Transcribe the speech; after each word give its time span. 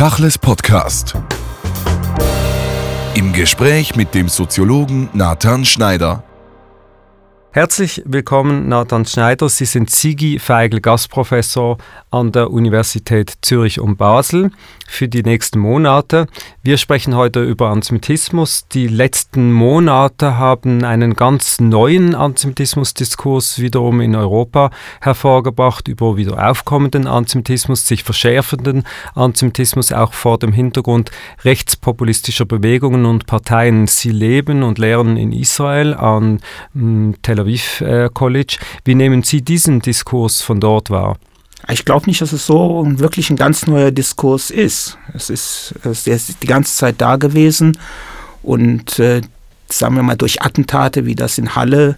Tachles 0.00 0.38
Podcast. 0.38 1.14
Im 3.12 3.34
Gespräch 3.34 3.96
mit 3.96 4.14
dem 4.14 4.30
Soziologen 4.30 5.10
Nathan 5.12 5.66
Schneider. 5.66 6.24
Herzlich 7.52 8.00
willkommen, 8.04 8.68
Nathan 8.68 9.04
Schneider. 9.04 9.48
Sie 9.48 9.64
sind 9.64 9.90
Sigi 9.90 10.38
Feigl, 10.38 10.80
Gastprofessor 10.80 11.78
an 12.12 12.30
der 12.30 12.52
Universität 12.52 13.38
Zürich 13.42 13.80
und 13.80 13.96
Basel 13.96 14.52
für 14.86 15.08
die 15.08 15.24
nächsten 15.24 15.58
Monate. 15.58 16.28
Wir 16.62 16.76
sprechen 16.76 17.16
heute 17.16 17.42
über 17.42 17.70
Antisemitismus. 17.70 18.68
Die 18.68 18.86
letzten 18.86 19.52
Monate 19.52 20.38
haben 20.38 20.84
einen 20.84 21.14
ganz 21.14 21.60
neuen 21.60 22.14
Antisemitismus-Diskurs 22.14 23.58
wiederum 23.58 24.00
in 24.00 24.14
Europa 24.14 24.70
hervorgebracht, 25.00 25.88
über 25.88 26.16
wieder 26.16 26.50
aufkommenden 26.50 27.08
Antisemitismus, 27.08 27.84
sich 27.84 28.04
verschärfenden 28.04 28.84
Antisemitismus, 29.14 29.90
auch 29.92 30.12
vor 30.12 30.38
dem 30.38 30.52
Hintergrund 30.52 31.10
rechtspopulistischer 31.44 32.44
Bewegungen 32.44 33.06
und 33.06 33.26
Parteien. 33.26 33.88
Sie 33.88 34.10
leben 34.10 34.62
und 34.62 34.78
lehren 34.78 35.16
in 35.16 35.32
Israel 35.32 35.94
an 35.94 36.40
hm, 36.74 37.16
Tel 37.40 37.46
Aviv 37.46 37.80
äh, 37.80 38.08
College. 38.12 38.58
Wie 38.84 38.94
nehmen 38.94 39.22
Sie 39.22 39.42
diesen 39.42 39.80
Diskurs 39.80 40.42
von 40.42 40.60
dort 40.60 40.90
wahr? 40.90 41.16
Ich 41.68 41.84
glaube 41.84 42.06
nicht, 42.06 42.20
dass 42.20 42.32
es 42.32 42.46
so 42.46 42.84
wirklich 42.86 43.30
ein 43.30 43.36
ganz 43.36 43.66
neuer 43.66 43.90
Diskurs 43.90 44.50
ist. 44.50 44.98
Es 45.14 45.30
ist, 45.30 45.74
es 45.84 46.06
ist 46.06 46.42
die 46.42 46.46
ganze 46.46 46.74
Zeit 46.74 46.96
da 46.98 47.16
gewesen 47.16 47.78
und 48.42 48.98
äh, 48.98 49.20
sagen 49.68 49.96
wir 49.96 50.02
mal 50.02 50.16
durch 50.16 50.42
Attentate 50.42 51.06
wie 51.06 51.14
das 51.14 51.38
in 51.38 51.54
Halle 51.54 51.96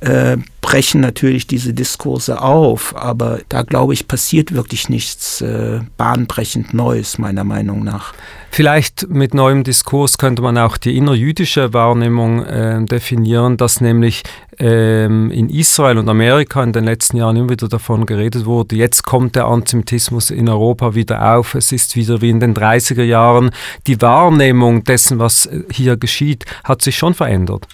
äh, 0.00 0.36
brechen 0.60 1.00
natürlich 1.00 1.46
diese 1.46 1.72
Diskurse 1.72 2.42
auf, 2.42 2.94
aber 2.94 3.40
da 3.48 3.62
glaube 3.62 3.94
ich 3.94 4.06
passiert 4.06 4.52
wirklich 4.52 4.88
nichts 4.88 5.40
äh, 5.40 5.80
bahnbrechend 5.96 6.74
Neues 6.74 7.18
meiner 7.18 7.44
Meinung 7.44 7.84
nach. 7.84 8.12
Vielleicht 8.50 9.08
mit 9.08 9.34
neuem 9.34 9.64
Diskurs 9.64 10.18
könnte 10.18 10.42
man 10.42 10.58
auch 10.58 10.76
die 10.76 10.96
innerjüdische 10.96 11.72
Wahrnehmung 11.72 12.44
äh, 12.44 12.84
definieren, 12.84 13.56
dass 13.56 13.80
nämlich 13.80 14.22
ähm, 14.58 15.30
in 15.30 15.48
Israel 15.48 15.98
und 15.98 16.08
Amerika 16.08 16.62
in 16.62 16.72
den 16.72 16.84
letzten 16.84 17.16
Jahren 17.16 17.36
immer 17.36 17.50
wieder 17.50 17.68
davon 17.68 18.06
geredet 18.06 18.44
wurde, 18.44 18.76
jetzt 18.76 19.04
kommt 19.04 19.36
der 19.36 19.46
Antisemitismus 19.46 20.30
in 20.30 20.48
Europa 20.48 20.94
wieder 20.94 21.34
auf, 21.34 21.54
es 21.54 21.72
ist 21.72 21.96
wieder 21.96 22.20
wie 22.20 22.30
in 22.30 22.40
den 22.40 22.54
30er 22.54 23.04
Jahren. 23.04 23.50
Die 23.86 24.00
Wahrnehmung 24.00 24.84
dessen, 24.84 25.18
was 25.18 25.48
hier 25.70 25.96
geschieht, 25.96 26.44
hat 26.64 26.82
sich 26.82 26.96
schon 26.96 27.14
verändert. 27.14 27.66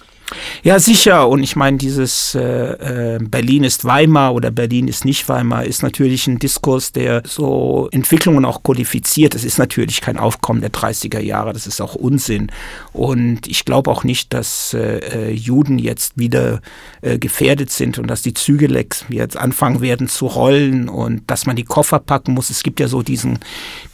Ja, 0.63 0.79
sicher. 0.79 1.27
Und 1.27 1.43
ich 1.43 1.55
meine, 1.55 1.77
dieses 1.77 2.33
äh, 2.33 3.15
äh, 3.15 3.19
Berlin 3.19 3.63
ist 3.63 3.85
Weimar 3.85 4.33
oder 4.33 4.49
Berlin 4.49 4.87
ist 4.87 5.05
nicht 5.05 5.29
Weimar 5.29 5.65
ist 5.65 5.83
natürlich 5.83 6.25
ein 6.27 6.39
Diskurs, 6.39 6.91
der 6.91 7.21
so 7.25 7.87
Entwicklungen 7.91 8.45
auch 8.45 8.63
kodifiziert. 8.63 9.35
Es 9.35 9.43
ist 9.43 9.59
natürlich 9.59 10.01
kein 10.01 10.17
Aufkommen 10.17 10.61
der 10.61 10.71
30er 10.71 11.19
Jahre, 11.19 11.53
das 11.53 11.67
ist 11.67 11.81
auch 11.81 11.93
Unsinn. 11.93 12.51
Und 12.93 13.47
ich 13.47 13.65
glaube 13.65 13.91
auch 13.91 14.03
nicht, 14.03 14.33
dass 14.33 14.73
äh, 14.73 14.97
äh, 14.97 15.31
Juden 15.31 15.77
jetzt 15.77 16.17
wieder 16.17 16.61
äh, 17.01 17.19
gefährdet 17.19 17.69
sind 17.69 17.99
und 17.99 18.07
dass 18.07 18.23
die 18.23 18.33
Züge 18.33 18.65
jetzt 19.09 19.37
anfangen 19.37 19.81
werden 19.81 20.07
zu 20.07 20.25
rollen 20.25 20.89
und 20.89 21.21
dass 21.27 21.45
man 21.45 21.55
die 21.55 21.63
Koffer 21.63 21.99
packen 21.99 22.33
muss. 22.33 22.49
Es 22.49 22.63
gibt 22.63 22.79
ja 22.79 22.87
so 22.87 23.03
diesen, 23.03 23.39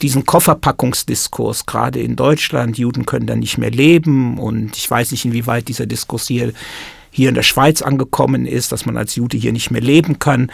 diesen 0.00 0.24
Kofferpackungsdiskurs, 0.24 1.66
gerade 1.66 2.00
in 2.00 2.16
Deutschland. 2.16 2.78
Juden 2.78 3.04
können 3.04 3.26
da 3.26 3.36
nicht 3.36 3.58
mehr 3.58 3.70
leben 3.70 4.38
und 4.38 4.76
ich 4.76 4.90
weiß 4.90 5.10
nicht, 5.12 5.26
inwieweit 5.26 5.68
dieser 5.68 5.84
Diskurs 5.84 6.21
Virus 6.22 6.28
hier 6.28 6.52
hier 7.14 7.28
in 7.28 7.34
der 7.34 7.42
Schweiz 7.42 7.82
angekommen 7.82 8.46
ist, 8.46 8.72
dass 8.72 8.86
man 8.86 8.96
als 8.96 9.16
Jude 9.16 9.36
hier 9.36 9.52
nicht 9.52 9.70
mehr 9.70 9.82
leben 9.82 10.18
kann. 10.18 10.50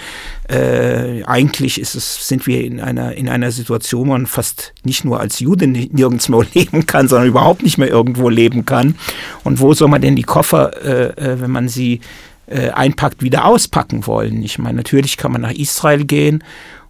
Äh, 0.49 1.23
eigentlich 1.23 1.81
ist 1.81 1.95
es, 1.95 2.27
sind 2.27 2.49
wir 2.49 2.65
in 2.65 2.81
einer, 2.81 3.15
in 3.15 3.29
einer 3.29 3.53
Situation, 3.53 4.09
wo 4.09 4.13
man 4.13 4.27
fast 4.27 4.73
nicht 4.83 5.05
nur 5.05 5.21
als 5.21 5.39
Jude 5.39 5.69
nirgends 5.69 6.29
mehr 6.29 6.45
leben 6.55 6.85
kann, 6.85 7.07
sondern 7.07 7.29
überhaupt 7.29 7.63
nicht 7.63 7.79
mehr 7.79 7.87
irgendwo 7.87 8.29
leben 8.29 8.65
kann. 8.65 8.97
Und 9.45 9.61
wo 9.61 9.73
soll 9.73 9.87
man 9.87 10.03
denn 10.03 10.17
die 10.17 10.25
Koffer, 10.25 10.73
äh, 10.83 11.33
äh 11.33 11.41
wenn 11.41 11.53
man 11.53 11.69
sie 11.69 12.01
äh, 12.49 12.71
einpackt, 12.71 13.23
wieder 13.23 13.45
auspacken 13.45 14.09
wollen? 14.09 14.43
Ich 14.43 14.59
meine, 14.59 14.79
natürlich 14.79 15.17
kann 15.17 15.31
man 15.31 15.43
nach 15.43 15.53
Israel 15.53 16.07
gehen 16.07 16.43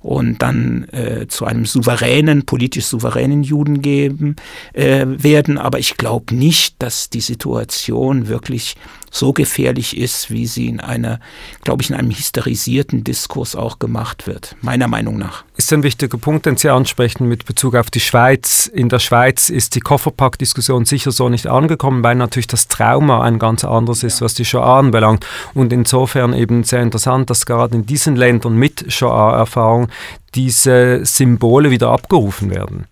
und 0.09 0.41
dann 0.41 0.89
äh, 0.91 1.27
zu 1.29 1.45
einem 1.45 1.67
souveränen, 1.67 2.47
politisch 2.47 2.87
souveränen 2.87 3.43
Juden 3.43 3.83
geben 3.83 4.37
äh, 4.73 5.05
werden. 5.07 5.59
Aber 5.59 5.79
ich 5.79 5.99
glaube 5.99 6.35
nicht, 6.35 6.77
dass 6.79 7.11
die 7.11 7.21
Situation 7.21 8.27
wirklich 8.27 8.75
so 9.11 9.33
gefährlich 9.33 9.97
ist, 9.97 10.31
wie 10.31 10.47
sie 10.47 10.69
in 10.69 10.81
einer, 10.81 11.21
glaube 11.63 11.83
ich, 11.83 11.91
in 11.91 11.97
einem 11.97 12.11
hysterisierten 12.11 13.05
Diskurs 13.05 13.57
auch 13.57 13.79
gemacht 13.79 14.27
wird, 14.27 14.57
meiner 14.61 14.89
Meinung 14.89 15.19
nach. 15.19 15.45
Ist 15.57 15.73
ein 15.73 15.83
wichtiger 15.83 16.19
Punkt, 16.19 16.47
den 16.47 16.57
Sie 16.57 16.69
ansprechen 16.69 17.27
mit 17.27 17.45
Bezug 17.45 17.75
auf 17.75 17.91
die 17.91 18.01
Schweiz. 18.01 18.67
In 18.67 18.89
der 18.89 19.01
Schweiz 19.01 19.51
ist 19.51 19.75
die 19.75 19.81
Kofferpack-Diskussion 19.81 20.85
sicher 20.85 21.11
so 21.11 21.29
nicht 21.29 21.49
angekommen, 21.49 22.05
weil 22.05 22.15
natürlich 22.15 22.47
das 22.47 22.69
Trauma 22.69 23.23
ein 23.23 23.39
ganz 23.39 23.65
anderes 23.65 24.05
ist, 24.05 24.21
was 24.21 24.35
die 24.35 24.45
Shoah 24.45 24.79
anbelangt. 24.79 25.27
Und 25.55 25.73
insofern 25.73 26.33
eben 26.33 26.63
sehr 26.63 26.83
interessant, 26.83 27.31
dass 27.31 27.45
gerade 27.45 27.75
in 27.77 27.87
diesen 27.87 28.15
Ländern 28.15 28.57
mit 28.57 28.93
Shoah-Erfahrung 28.93 29.89
diese 30.35 31.05
Symbole 31.05 31.71
wieder 31.71 31.91
abgerufen 31.91 32.51
werden. 32.51 32.87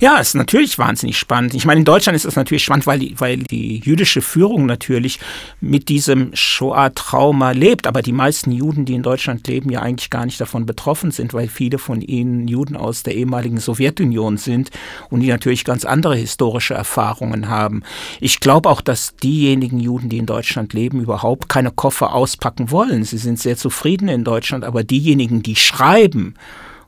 Ja, 0.00 0.18
ist 0.18 0.34
natürlich 0.34 0.78
wahnsinnig 0.78 1.16
spannend. 1.16 1.54
Ich 1.54 1.64
meine, 1.64 1.78
in 1.78 1.84
Deutschland 1.84 2.16
ist 2.16 2.24
es 2.24 2.36
natürlich 2.36 2.64
spannend, 2.64 2.86
weil 2.86 2.98
die, 2.98 3.14
weil 3.18 3.38
die 3.38 3.78
jüdische 3.78 4.20
Führung 4.20 4.66
natürlich 4.66 5.18
mit 5.60 5.88
diesem 5.88 6.30
Shoah-Trauma 6.34 7.52
lebt. 7.52 7.86
Aber 7.86 8.02
die 8.02 8.12
meisten 8.12 8.50
Juden, 8.50 8.84
die 8.84 8.94
in 8.94 9.02
Deutschland 9.02 9.46
leben, 9.46 9.70
ja 9.70 9.80
eigentlich 9.80 10.10
gar 10.10 10.26
nicht 10.26 10.40
davon 10.40 10.66
betroffen 10.66 11.12
sind, 11.12 11.32
weil 11.32 11.48
viele 11.48 11.78
von 11.78 12.02
ihnen 12.02 12.48
Juden 12.48 12.76
aus 12.76 13.02
der 13.02 13.14
ehemaligen 13.14 13.58
Sowjetunion 13.58 14.36
sind 14.36 14.70
und 15.08 15.20
die 15.20 15.28
natürlich 15.28 15.64
ganz 15.64 15.84
andere 15.84 16.16
historische 16.16 16.74
Erfahrungen 16.74 17.48
haben. 17.48 17.82
Ich 18.20 18.40
glaube 18.40 18.68
auch, 18.68 18.80
dass 18.80 19.16
diejenigen 19.16 19.78
Juden, 19.78 20.08
die 20.08 20.18
in 20.18 20.26
Deutschland 20.26 20.72
leben, 20.72 21.00
überhaupt 21.00 21.48
keine 21.48 21.70
Koffer 21.70 22.14
auspacken 22.14 22.70
wollen. 22.70 23.04
Sie 23.04 23.18
sind 23.18 23.38
sehr 23.38 23.56
zufrieden 23.56 24.08
in 24.08 24.24
Deutschland, 24.24 24.64
aber 24.64 24.84
diejenigen, 24.84 25.42
die 25.42 25.56
schreiben, 25.56 26.34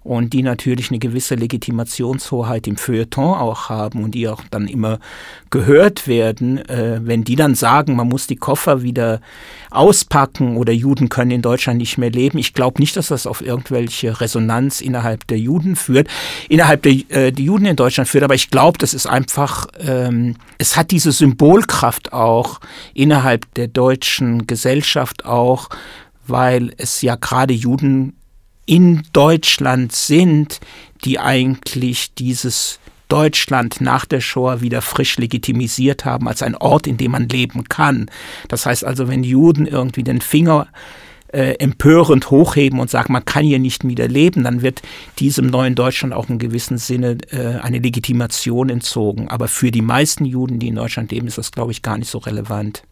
und 0.05 0.35
die 0.35 0.43
natürlich 0.43 0.91
eine 0.91 0.99
gewisse 0.99 1.35
Legitimationshoheit 1.35 2.67
im 2.67 2.77
Feuilleton 2.77 3.35
auch 3.35 3.71
haben 3.71 4.05
und 4.05 4.15
die 4.15 4.29
auch 4.29 4.43
dann 4.51 4.69
immer 4.69 4.99
gehört 5.49 6.07
werden, 6.07 6.59
äh, 6.69 7.01
wenn 7.03 7.25
die 7.25 7.37
dann 7.37 7.55
sagen, 7.55 7.97
man 7.97 8.09
muss 8.09 8.27
die 8.27 8.37
Koffer 8.37 8.83
wieder 8.83 9.23
auspacken 9.71 10.59
oder 10.59 10.73
Juden 10.73 11.09
können 11.09 11.31
in 11.31 11.43
Deutschland 11.43 11.79
nicht 11.79 11.97
mehr 11.97 12.11
leben. 12.11 12.37
Ich 12.37 12.53
glaube 12.53 12.81
nicht, 12.81 12.97
dass 12.99 13.09
das 13.09 13.27
auf 13.27 13.41
irgendwelche 13.41 14.21
Resonanz 14.21 14.83
innerhalb 14.83 15.27
der 15.27 15.39
Juden 15.39 15.75
führt, 15.75 16.09
innerhalb 16.51 16.83
der 16.83 16.93
äh, 17.09 17.33
die 17.33 17.47
Juden 17.47 17.65
in 17.65 17.77
Deutschland 17.77 18.07
führt, 18.09 18.25
aber 18.25 18.35
ich 18.35 18.51
glaube, 18.51 18.77
das 18.77 18.93
ist 18.93 19.07
einfach, 19.07 19.67
ähm, 19.81 20.37
es 20.59 20.77
hat 20.77 20.91
diese 20.91 21.13
Symbolkraft 21.13 22.13
auch 22.13 22.61
innerhalb 22.93 23.53
der 23.55 23.69
deutschen 23.69 24.47
Gesellschaft 24.47 25.25
auch, 25.25 25.71
weil 26.27 26.73
es 26.77 27.01
ja 27.01 27.17
gerade 27.17 27.55
Juden 27.55 28.13
in 28.67 29.03
Deutschland 29.13 29.93
sind, 29.93 30.61
die 31.05 31.19
eigentlich 31.19 32.15
dieses 32.15 32.79
Deutschland 33.09 33.81
nach 33.81 34.07
der 34.07 34.21
Shoah 34.21 34.61
wieder 34.61 34.83
frisch 34.83 35.19
legitimisiert 35.19 36.05
haben 36.05 36.27
als 36.27 36.43
ein 36.43 36.57
Ort, 36.57 36.87
in 36.87 36.97
dem 36.97 37.13
man 37.13 37.29
leben 37.29 37.65
kann. 37.65 38.11
Das 38.49 38.67
heißt 38.67 38.85
also, 38.85 39.09
wenn 39.09 39.23
Juden 39.23 39.67
irgendwie 39.67 40.03
den 40.03 40.21
Finger 40.21 40.69
äh, 41.29 41.55
empörend 41.59 42.31
hochheben 42.31 42.79
und 42.79 42.91
sagen, 42.91 43.13
man 43.13 43.25
kann 43.25 43.45
hier 43.45 43.59
nicht 43.59 43.87
wieder 43.87 44.09
leben, 44.09 44.45
dann 44.45 44.63
wird 44.63 44.83
diesem 45.19 45.49
neuen 45.49 45.75
Deutschland 45.75 46.15
auch 46.15 46.29
in 46.29 46.39
gewissem 46.39 46.79
Sinne 46.79 47.19
äh, 47.31 47.59
eine 47.61 47.79
Legitimation 47.79 48.71
entzogen. 48.71 49.29
Aber 49.29 49.49
für 49.49 49.71
die 49.71 49.83
meisten 49.83 50.25
Juden, 50.25 50.59
die 50.59 50.69
in 50.69 50.77
Deutschland 50.77 51.11
leben, 51.13 51.27
ist 51.27 51.39
das, 51.39 51.53
glaube 51.53 51.73
ich, 51.73 51.83
gar 51.83 51.99
nicht 51.99 52.11
so 52.11 52.19
relevant. 52.19 52.85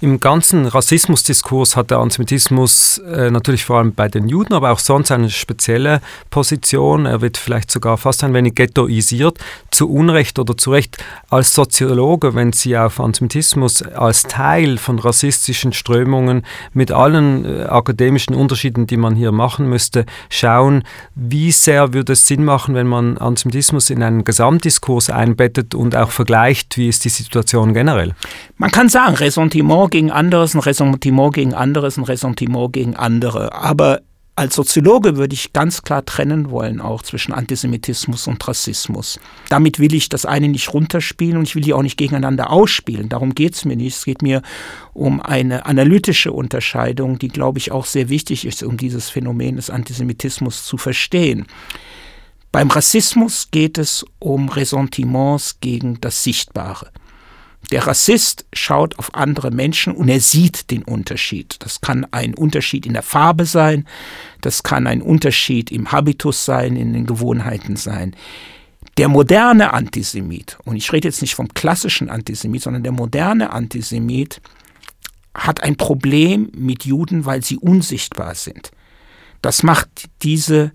Im 0.00 0.20
ganzen 0.20 0.66
Rassismusdiskurs 0.66 1.76
hat 1.76 1.90
der 1.90 1.98
Antisemitismus 1.98 2.98
äh, 2.98 3.30
natürlich 3.30 3.64
vor 3.64 3.78
allem 3.78 3.94
bei 3.94 4.08
den 4.08 4.28
Juden, 4.28 4.54
aber 4.54 4.70
auch 4.70 4.78
sonst 4.78 5.10
eine 5.10 5.30
spezielle 5.30 6.00
Position. 6.30 7.06
Er 7.06 7.20
wird 7.20 7.36
vielleicht 7.36 7.70
sogar 7.70 7.96
fast 7.96 8.22
ein 8.24 8.34
wenig 8.34 8.54
ghettoisiert, 8.54 9.38
zu 9.70 9.90
Unrecht 9.90 10.38
oder 10.38 10.56
zu 10.56 10.70
Recht. 10.70 10.98
Als 11.30 11.54
Soziologe, 11.54 12.34
wenn 12.34 12.52
Sie 12.52 12.76
auf 12.76 13.00
Antisemitismus 13.00 13.82
als 13.82 14.24
Teil 14.24 14.78
von 14.78 14.98
rassistischen 14.98 15.72
Strömungen 15.72 16.44
mit 16.72 16.92
allen 16.92 17.44
äh, 17.44 17.64
akademischen 17.64 18.34
Unterschieden, 18.34 18.86
die 18.86 18.96
man 18.96 19.14
hier 19.14 19.32
machen 19.32 19.68
müsste, 19.68 20.04
schauen, 20.28 20.84
wie 21.14 21.52
sehr 21.52 21.94
würde 21.94 22.12
es 22.12 22.26
Sinn 22.26 22.44
machen, 22.44 22.74
wenn 22.74 22.86
man 22.86 23.18
Antisemitismus 23.18 23.90
in 23.90 24.02
einen 24.02 24.24
Gesamtdiskurs 24.24 25.10
einbettet 25.10 25.74
und 25.74 25.96
auch 25.96 26.10
vergleicht, 26.10 26.76
wie 26.76 26.88
ist 26.88 27.04
die 27.04 27.08
Situation 27.08 27.72
generell? 27.72 28.14
Man 28.58 28.70
kann 28.70 28.88
sagen, 28.88 29.14
Ressentiment 29.14 29.55
Ressentiment 29.56 29.90
gegen 29.90 30.10
anderes, 30.10 30.54
ein 30.54 30.60
Ressentiment 30.60 31.34
gegen 31.34 31.54
anderes, 31.54 31.96
ein 31.96 32.04
Ressentiment 32.04 32.72
gegen 32.72 32.96
andere. 32.96 33.54
Aber 33.54 34.00
als 34.34 34.54
Soziologe 34.54 35.16
würde 35.16 35.32
ich 35.32 35.54
ganz 35.54 35.82
klar 35.82 36.04
trennen 36.04 36.50
wollen, 36.50 36.82
auch 36.82 37.02
zwischen 37.02 37.32
Antisemitismus 37.32 38.26
und 38.26 38.46
Rassismus. 38.46 39.18
Damit 39.48 39.78
will 39.78 39.94
ich 39.94 40.10
das 40.10 40.26
eine 40.26 40.48
nicht 40.48 40.74
runterspielen 40.74 41.38
und 41.38 41.48
ich 41.48 41.54
will 41.54 41.62
die 41.62 41.72
auch 41.72 41.82
nicht 41.82 41.96
gegeneinander 41.96 42.50
ausspielen. 42.50 43.08
Darum 43.08 43.34
geht 43.34 43.54
es 43.54 43.64
mir 43.64 43.76
nicht. 43.76 43.96
Es 43.96 44.04
geht 44.04 44.20
mir 44.20 44.42
um 44.92 45.22
eine 45.22 45.64
analytische 45.64 46.32
Unterscheidung, 46.32 47.18
die, 47.18 47.28
glaube 47.28 47.58
ich, 47.58 47.72
auch 47.72 47.86
sehr 47.86 48.10
wichtig 48.10 48.46
ist, 48.46 48.62
um 48.62 48.76
dieses 48.76 49.08
Phänomen 49.08 49.56
des 49.56 49.70
Antisemitismus 49.70 50.66
zu 50.66 50.76
verstehen. 50.76 51.46
Beim 52.52 52.68
Rassismus 52.68 53.48
geht 53.50 53.78
es 53.78 54.04
um 54.18 54.50
Ressentiments 54.50 55.60
gegen 55.60 55.98
das 56.02 56.22
Sichtbare. 56.22 56.90
Der 57.72 57.86
Rassist 57.86 58.46
schaut 58.52 58.98
auf 58.98 59.14
andere 59.14 59.50
Menschen 59.50 59.94
und 59.94 60.08
er 60.08 60.20
sieht 60.20 60.70
den 60.70 60.84
Unterschied. 60.84 61.56
Das 61.60 61.80
kann 61.80 62.06
ein 62.12 62.34
Unterschied 62.34 62.86
in 62.86 62.92
der 62.92 63.02
Farbe 63.02 63.44
sein, 63.44 63.86
das 64.40 64.62
kann 64.62 64.86
ein 64.86 65.02
Unterschied 65.02 65.72
im 65.72 65.90
Habitus 65.90 66.44
sein, 66.44 66.76
in 66.76 66.92
den 66.92 67.06
Gewohnheiten 67.06 67.76
sein. 67.76 68.14
Der 68.98 69.08
moderne 69.08 69.74
Antisemit, 69.74 70.58
und 70.64 70.76
ich 70.76 70.92
rede 70.92 71.08
jetzt 71.08 71.20
nicht 71.20 71.34
vom 71.34 71.48
klassischen 71.48 72.08
Antisemit, 72.08 72.62
sondern 72.62 72.82
der 72.82 72.92
moderne 72.92 73.50
Antisemit 73.50 74.40
hat 75.34 75.62
ein 75.62 75.76
Problem 75.76 76.50
mit 76.56 76.86
Juden, 76.86 77.26
weil 77.26 77.44
sie 77.44 77.58
unsichtbar 77.58 78.34
sind. 78.34 78.70
Das 79.42 79.62
macht 79.62 80.08
diese 80.22 80.72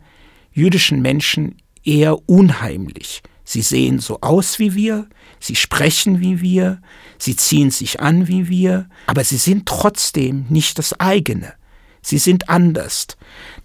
jüdischen 0.52 1.02
Menschen 1.02 1.56
eher 1.84 2.30
unheimlich. 2.30 3.24
Sie 3.52 3.64
sehen 3.64 4.00
so 4.00 4.22
aus 4.22 4.60
wie 4.60 4.76
wir, 4.76 5.08
sie 5.42 5.58
sprechen 5.58 6.22
wie 6.22 6.40
wir, 6.40 6.82
sie 7.18 7.36
ziehen 7.36 7.70
sich 7.70 8.00
an 8.00 8.30
wie 8.30 8.48
wir, 8.48 8.88
aber 9.08 9.26
sie 9.26 9.36
sind 9.36 9.66
trotzdem 9.66 10.46
nicht 10.48 10.80
das 10.80 10.98
eigene. 11.02 11.52
Sie 12.02 12.18
sind 12.18 12.48
anders. 12.48 13.08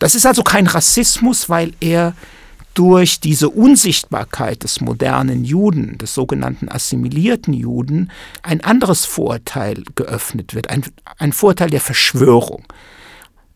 Das 0.00 0.17
ist 0.17 0.27
also 0.27 0.43
kein 0.43 0.67
Rassismus, 0.67 1.49
weil 1.49 1.73
er 1.79 2.17
durch 2.75 3.21
diese 3.21 3.49
Unsichtbarkeit 3.49 4.65
des 4.65 4.81
modernen 4.81 5.44
Juden, 5.44 5.99
des 5.99 6.15
sogenannten 6.15 6.69
assimilierten 6.69 7.55
Juden, 7.55 8.11
ein 8.43 8.65
anderes 8.65 9.05
Vorurteil 9.05 9.85
geöffnet 9.94 10.53
wird, 10.53 10.69
ein, 10.69 10.83
ein 11.19 11.33
Vorurteil 11.33 11.71
der 11.71 11.81
Verschwörung. 11.81 12.65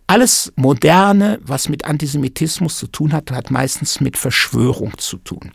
Alles 0.07 0.53
Moderne, 0.55 1.41
was 1.43 1.69
mit 1.69 1.87
Antisemitismus 1.87 2.79
zu 2.79 2.87
tun 2.87 3.13
hat, 3.13 3.33
hat 3.33 3.51
meistens 3.51 4.01
mit 4.01 4.17
Verschwörung 4.17 4.97
zu 4.97 5.17
tun. 5.17 5.51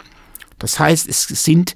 Das 0.59 0.79
heißt, 0.79 1.07
es 1.07 1.27
sind 1.27 1.75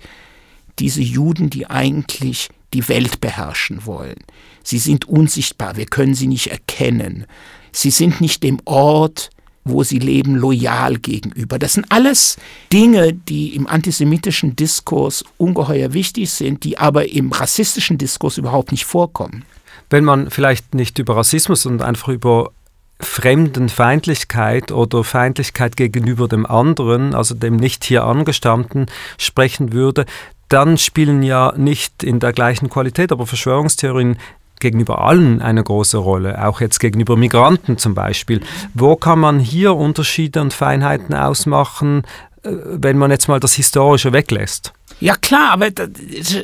diese 0.80 1.02
Juden, 1.02 1.50
die 1.50 1.70
eigentlich 1.70 2.50
die 2.74 2.88
Welt 2.88 3.22
beherrschen 3.22 3.86
wollen. 3.86 4.18
Sie 4.64 4.78
sind 4.78 5.06
unsichtbar, 5.06 5.76
wir 5.76 5.86
können 5.86 6.16
sie 6.16 6.28
nicht 6.28 6.48
erkennen. 6.48 7.26
Sie 7.72 7.90
sind 7.90 8.22
nicht 8.22 8.44
dem 8.44 8.60
Ort, 8.66 9.30
wo 9.64 9.84
sie 9.84 10.00
leben, 10.00 10.36
loyal 10.36 10.98
gegenüber. 10.98 11.60
Das 11.60 11.74
sind 11.74 11.92
alles 11.92 12.38
Dinge, 12.72 13.14
die 13.14 13.56
im 13.56 13.68
antisemitischen 13.68 14.56
Diskurs 14.56 15.24
ungeheuer 15.38 15.94
wichtig 15.94 16.30
sind, 16.32 16.64
die 16.64 16.78
aber 16.78 17.10
im 17.12 17.32
rassistischen 17.32 17.98
Diskurs 17.98 18.38
überhaupt 18.38 18.72
nicht 18.72 18.86
vorkommen. 18.86 19.44
Wenn 19.90 20.04
man 20.04 20.30
vielleicht 20.30 20.76
nicht 20.76 21.00
über 21.00 21.18
Rassismus, 21.18 21.64
sondern 21.64 21.88
einfach 21.88 22.10
über 22.10 22.52
Fremdenfeindlichkeit 23.00 24.72
oder 24.72 25.04
Feindlichkeit 25.04 25.78
gegenüber 25.78 26.28
dem 26.28 26.46
anderen, 26.46 27.16
also 27.16 27.34
dem 27.34 27.56
nicht 27.56 27.84
hier 27.84 28.04
angestammten, 28.04 28.88
sprechen 29.18 29.72
würde, 29.72 30.06
dann 30.50 30.78
spielen 30.78 31.24
ja 31.24 31.54
nicht 31.56 32.04
in 32.04 32.20
der 32.20 32.34
gleichen 32.34 32.70
Qualität, 32.70 33.12
aber 33.12 33.26
Verschwörungstheorien 33.26 34.18
gegenüber 34.60 35.02
allen 35.02 35.42
eine 35.42 35.64
große 35.64 35.98
Rolle, 35.98 36.46
auch 36.46 36.60
jetzt 36.60 36.80
gegenüber 36.80 37.16
Migranten 37.16 37.78
zum 37.78 37.94
Beispiel. 37.94 38.42
Wo 38.74 38.98
kann 38.98 39.20
man 39.20 39.40
hier 39.40 39.76
Unterschiede 39.76 40.42
und 40.42 40.54
Feinheiten 40.54 41.16
ausmachen, 41.16 42.04
äh, 42.44 42.50
wenn 42.52 42.98
man 42.98 43.12
jetzt 43.12 43.30
mal 43.30 43.40
das 43.40 43.54
Historische 43.54 44.12
weglässt? 44.12 44.74
Ja 45.00 45.16
klar, 45.16 45.52
aber 45.52 45.70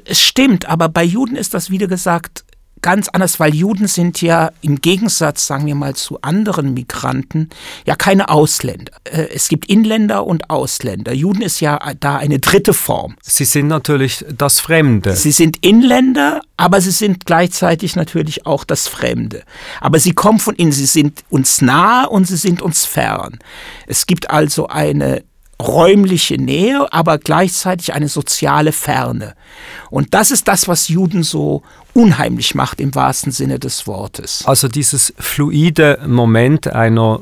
es 0.06 0.22
stimmt, 0.22 0.66
aber 0.70 0.88
bei 0.88 1.04
Juden 1.04 1.36
ist 1.36 1.54
das, 1.54 1.70
wie 1.70 1.78
gesagt, 1.78 2.45
ganz 2.86 3.10
anders, 3.10 3.40
weil 3.40 3.56
Juden 3.56 3.88
sind 3.88 4.22
ja 4.22 4.52
im 4.62 4.80
Gegensatz, 4.80 5.48
sagen 5.48 5.66
wir 5.66 5.74
mal, 5.74 5.96
zu 5.96 6.22
anderen 6.22 6.76
Migranten 6.76 7.50
ja 7.88 7.96
keine 7.96 8.30
Ausländer. 8.30 8.92
Äh, 9.06 9.30
es 9.34 9.48
gibt 9.48 9.68
Inländer 9.72 10.28
und 10.28 10.52
Ausländer. 10.52 11.12
Juden 11.12 11.42
ist 11.42 11.62
ja 11.62 11.80
da 12.00 12.18
eine 12.18 12.38
dritte 12.38 12.76
Form. 12.76 13.16
Sie 13.24 13.44
sind 13.44 13.70
natürlich 13.70 14.24
das 14.38 14.60
Fremde. 14.60 15.16
Sie 15.16 15.32
sind 15.32 15.66
Inländer, 15.66 16.42
aber 16.58 16.80
sie 16.80 16.92
sind 16.92 17.26
gleichzeitig 17.26 17.96
natürlich 17.96 18.46
auch 18.46 18.64
das 18.64 18.88
Fremde. 18.88 19.42
Aber 19.82 19.98
sie 19.98 20.14
kommen 20.14 20.38
von 20.38 20.54
innen, 20.54 20.72
sie 20.72 20.86
sind 20.86 21.24
uns 21.32 21.64
nah 21.64 22.04
und 22.06 22.28
sie 22.28 22.38
sind 22.38 22.62
uns 22.62 22.86
fern. 22.86 23.40
Es 23.88 24.06
gibt 24.06 24.30
also 24.30 24.68
eine 24.68 25.24
räumliche 25.60 26.36
Nähe, 26.36 26.86
aber 26.94 27.18
gleichzeitig 27.18 27.94
eine 27.94 28.10
soziale 28.10 28.72
Ferne. 28.72 29.34
Und 29.90 30.14
das 30.14 30.30
ist 30.30 30.48
das, 30.48 30.68
was 30.68 30.88
Juden 30.88 31.24
so 31.24 31.64
unheimlich 31.96 32.56
macht 32.56 32.82
im 32.82 32.94
wahrsten 32.94 33.32
Sinne 33.32 33.58
des 33.58 33.88
Wortes. 33.88 34.44
Also 34.46 34.68
dieses 34.68 35.14
fluide 35.18 36.00
Moment 36.06 36.68
einer 36.68 37.22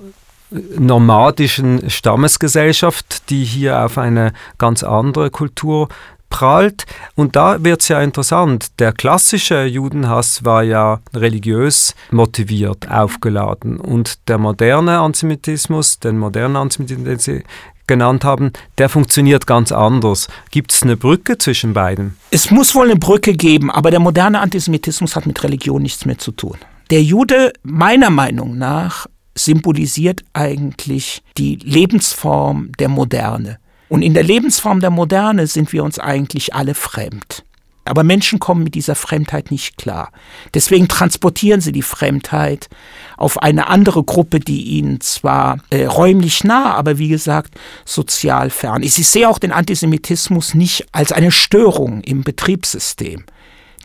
nomadischen 0.78 1.90
Stammesgesellschaft, 1.90 3.30
die 3.30 3.44
hier 3.44 3.84
auf 3.86 3.98
eine 3.98 4.34
ganz 4.58 4.84
andere 4.84 5.30
Kultur 5.30 5.90
prallt. 6.34 6.86
Und 7.16 7.36
da 7.36 7.64
wird 7.64 7.82
es 7.82 7.88
ja 7.88 8.02
interessant. 8.02 8.80
Der 8.80 8.92
klassische 8.92 9.66
Judenhass 9.66 10.44
war 10.44 10.64
ja 10.64 11.00
religiös 11.14 11.96
motiviert, 12.12 12.90
aufgeladen. 12.90 13.80
Und 13.80 14.28
der 14.28 14.40
moderne 14.40 15.00
Antisemitismus, 15.00 16.00
den 16.00 16.18
modernen 16.18 16.56
Antisemitismus, 16.58 17.44
genannt 17.86 18.24
haben, 18.24 18.52
der 18.78 18.90
funktioniert 18.90 19.46
ganz 19.46 19.72
anders. 19.72 20.28
Gibt 20.52 20.74
es 20.74 20.84
eine 20.84 20.98
Brücke 20.98 21.38
zwischen 21.38 21.74
beiden? 21.74 22.18
Es 22.32 22.50
muss 22.50 22.74
wohl 22.76 22.90
eine 22.90 23.00
Brücke 23.00 23.34
geben, 23.34 23.70
aber 23.70 23.92
der 23.92 24.00
moderne 24.00 24.40
Antisemitismus 24.40 25.16
hat 25.16 25.26
mit 25.26 25.44
Religion 25.44 25.82
nichts 25.82 26.06
mehr 26.06 26.18
zu 26.18 26.32
tun. 26.32 26.58
Der 26.90 27.04
Jude, 27.04 27.52
meiner 27.62 28.10
Meinung 28.10 28.58
nach, 28.58 29.06
symbolisiert 29.36 30.24
eigentlich 30.34 31.22
die 31.38 31.58
Lebensform 31.58 32.72
der 32.80 32.90
Moderne. 32.90 33.60
Und 33.94 34.02
in 34.02 34.16
der 34.16 34.24
Lebensform 34.24 34.80
der 34.80 34.90
Moderne 34.90 35.46
sind 35.46 35.72
wir 35.72 35.84
uns 35.84 36.00
eigentlich 36.00 36.56
alle 36.56 36.74
fremd. 36.74 37.44
Aber 37.86 38.04
Menschen 38.04 38.40
kommen 38.40 38.64
mit 38.64 38.74
dieser 38.74 38.96
Fremdheit 38.96 39.52
nicht 39.52 39.78
klar. 39.78 40.12
Deswegen 40.56 40.88
transportieren 40.88 41.62
sie 41.62 41.72
die 41.72 41.84
Fremdheit 41.84 42.70
auf 43.18 43.44
eine 43.44 43.68
andere 43.68 44.04
Gruppe, 44.04 44.40
die 44.40 44.64
ihnen 44.64 45.00
zwar 45.00 45.60
äh, 45.70 45.86
räumlich 45.86 46.44
nah, 46.44 46.74
aber 46.74 46.98
wie 46.98 47.08
gesagt 47.08 47.54
sozial 47.86 48.50
fern 48.50 48.82
ist. 48.82 48.98
Ich 48.98 49.10
sehe 49.10 49.30
auch 49.30 49.38
den 49.38 49.52
Antisemitismus 49.52 50.56
nicht 50.56 50.88
als 50.92 51.12
eine 51.12 51.30
Störung 51.30 52.02
im 52.02 52.24
Betriebssystem 52.24 53.26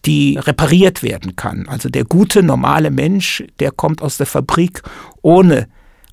die 0.05 0.39
repariert 0.39 1.03
werden 1.03 1.35
kann. 1.35 1.69
Also 1.69 1.89
der 1.89 2.05
gute, 2.05 2.45
normale 2.45 2.93
Mensch, 2.93 3.43
der 3.59 3.73
kommt 3.73 4.01
aus 4.01 4.17
der 4.17 4.27
Fabrik 4.27 4.83
ohne 5.23 5.67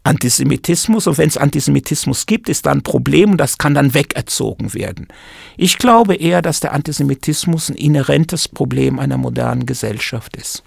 Antisemitismus 0.05 1.07
und 1.07 1.17
wenn 1.17 1.27
es 1.27 1.37
Antisemitismus 1.37 2.25
gibt, 2.25 2.47
ist 2.47 2.65
da 2.65 2.71
ein 2.71 2.83
Problem 2.83 3.31
und 3.31 3.37
das 3.37 3.57
kann 3.57 3.73
dann 3.73 3.93
wegerzogen 3.93 4.73
werden. 4.73 5.07
Ich 5.57 5.77
glaube 5.77 6.15
eher, 6.15 6.41
dass 6.41 6.59
der 6.59 6.73
Antisemitismus 6.73 7.69
ein 7.69 7.75
inhärentes 7.75 8.47
Problem 8.47 8.99
einer 8.99 9.17
modernen 9.17 9.65
Gesellschaft 9.65 10.37
ist. 10.37 10.63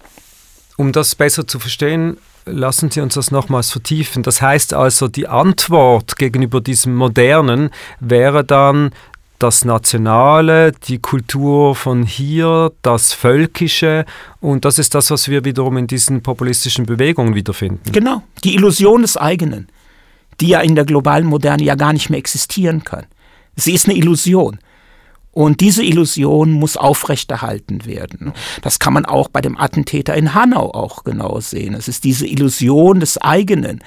Um 0.77 0.91
das 0.91 1.15
besser 1.15 1.47
zu 1.47 1.59
verstehen, 1.59 2.17
lassen 2.45 2.91
Sie 2.91 3.01
uns 3.01 3.13
das 3.13 3.31
nochmals 3.31 3.71
vertiefen. 3.71 4.23
Das 4.23 4.41
heißt 4.41 4.73
also, 4.73 5.07
die 5.07 5.27
Antwort 5.27 6.17
gegenüber 6.17 6.61
diesem 6.61 6.95
Modernen 6.95 7.69
wäre 7.99 8.43
dann 8.43 8.91
das 9.39 9.65
Nationale, 9.65 10.71
die 10.71 10.99
Kultur 10.99 11.73
von 11.73 12.03
hier, 12.03 12.71
das 12.81 13.13
Völkische 13.13 14.05
und 14.41 14.65
das 14.65 14.77
ist 14.77 14.93
das, 14.93 15.09
was 15.11 15.29
wir 15.29 15.45
wiederum 15.45 15.77
in 15.77 15.87
diesen 15.87 16.21
populistischen 16.21 16.85
Bewegungen 16.85 17.35
wiederfinden. 17.35 17.91
Genau, 17.91 18.21
die 18.43 18.55
Illusion 18.55 19.01
des 19.01 19.17
eigenen, 19.17 19.67
die 20.41 20.49
ja 20.49 20.59
in 20.59 20.75
der 20.75 20.85
globalen 20.85 21.25
Moderne 21.25 21.63
ja 21.63 21.75
gar 21.75 21.93
nicht 21.93 22.09
mehr 22.09 22.19
existieren 22.19 22.83
kann. 22.83 23.05
Sie 23.55 23.73
ist 23.73 23.87
eine 23.87 23.97
Illusion. 23.97 24.59
Und 25.31 25.61
diese 25.61 25.83
Illusion 25.83 26.51
muss 26.51 26.75
aufrechterhalten 26.75 27.85
werden. 27.85 28.33
Das 28.61 28.79
kann 28.79 28.93
man 28.93 29.05
auch 29.05 29.29
bei 29.29 29.41
dem 29.41 29.57
Attentäter 29.57 30.15
in 30.15 30.33
Hanau 30.33 30.71
auch 30.71 31.03
genau 31.03 31.39
sehen. 31.39 31.75
Es 31.75 31.87
ist 31.87 32.03
diese 32.03 32.25
Illusion 32.25 32.99
des 32.99 33.17
eigenen, 33.19 33.81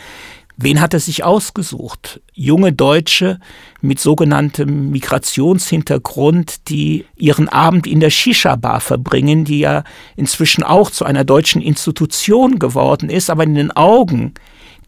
Wen 0.62 0.80
hat 0.80 0.94
er 0.94 1.00
sich 1.00 1.24
ausgesucht? 1.24 2.20
Junge 2.34 2.72
Deutsche 2.72 3.40
mit 3.80 3.98
sogenanntem 3.98 4.92
Migrationshintergrund, 4.92 6.68
die 6.68 7.04
ihren 7.16 7.48
Abend 7.48 7.84
in 7.88 7.98
der 7.98 8.10
Shisha-Bar 8.10 8.80
verbringen, 8.80 9.44
die 9.44 9.58
ja 9.58 9.82
inzwischen 10.14 10.62
auch 10.62 10.92
zu 10.92 11.04
einer 11.04 11.24
deutschen 11.24 11.60
Institution 11.60 12.60
geworden 12.60 13.10
ist, 13.10 13.28
aber 13.28 13.42
in 13.42 13.56
den 13.56 13.72
Augen 13.72 14.34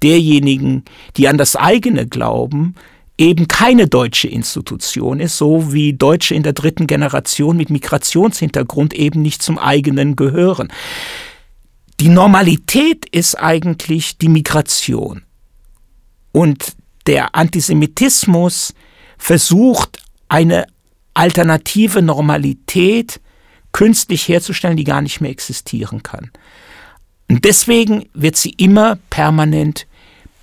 derjenigen, 0.01 0.85
die 1.17 1.27
an 1.27 1.39
das 1.39 1.57
eigene 1.57 2.07
glauben, 2.07 2.77
eben 3.19 3.49
keine 3.49 3.89
deutsche 3.89 4.29
Institution 4.29 5.19
ist, 5.19 5.37
so 5.37 5.73
wie 5.73 5.93
Deutsche 5.93 6.37
in 6.37 6.45
der 6.45 6.53
dritten 6.53 6.87
Generation 6.87 7.57
mit 7.57 7.71
Migrationshintergrund 7.71 8.95
eben 8.95 9.23
nicht 9.23 9.43
zum 9.43 9.59
eigenen 9.59 10.15
gehören. 10.15 10.69
Die 11.99 12.11
Normalität 12.11 13.07
ist 13.07 13.35
eigentlich 13.35 14.19
die 14.19 14.29
Migration. 14.29 15.23
Und 16.35 16.75
der 17.07 17.37
Antisemitismus 17.37 18.75
versucht 19.19 19.99
eine 20.29 20.67
alternative 21.15 22.03
Normalität 22.03 23.21
künstlich 23.71 24.27
herzustellen, 24.27 24.77
die 24.77 24.83
gar 24.83 25.01
nicht 25.01 25.21
mehr 25.21 25.31
existieren 25.31 26.03
kann. 26.03 26.33
Und 27.31 27.45
deswegen 27.45 28.07
wird 28.15 28.35
sie 28.35 28.51
immer 28.51 28.99
permanent 29.11 29.87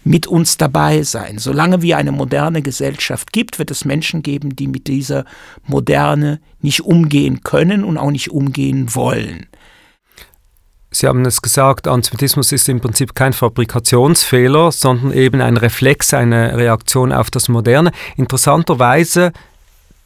mit 0.06 0.28
uns 0.28 0.56
dabei 0.56 1.04
sein. 1.04 1.40
Solange 1.40 1.82
wir 1.82 1.98
eine 1.98 2.14
moderne 2.14 2.62
Gesellschaft 2.62 3.34
gibt, 3.34 3.60
wird 3.60 3.70
es 3.70 3.84
Menschen 3.84 4.24
geben, 4.24 4.56
die 4.56 4.68
mit 4.68 4.88
dieser 4.88 5.26
Moderne 5.68 6.40
nicht 6.62 6.82
umgehen 6.86 7.44
können 7.44 7.84
und 7.84 7.98
auch 7.98 8.12
nicht 8.12 8.32
umgehen 8.32 8.96
wollen. 8.96 9.48
Sie 10.94 11.08
haben 11.08 11.26
es 11.26 11.42
gesagt, 11.42 11.88
Antisemitismus 11.88 12.52
ist 12.52 12.68
im 12.68 12.82
Prinzip 12.82 13.16
kein 13.16 13.32
Fabrikationsfehler, 13.32 14.74
sondern 14.74 15.14
eben 15.14 15.40
ein 15.40 15.56
Reflex, 15.56 16.14
eine 16.14 16.58
Reaktion 16.58 17.14
auf 17.14 17.32
das 17.32 17.48
Moderne. 17.48 17.94
Interessanterweise 18.18 19.32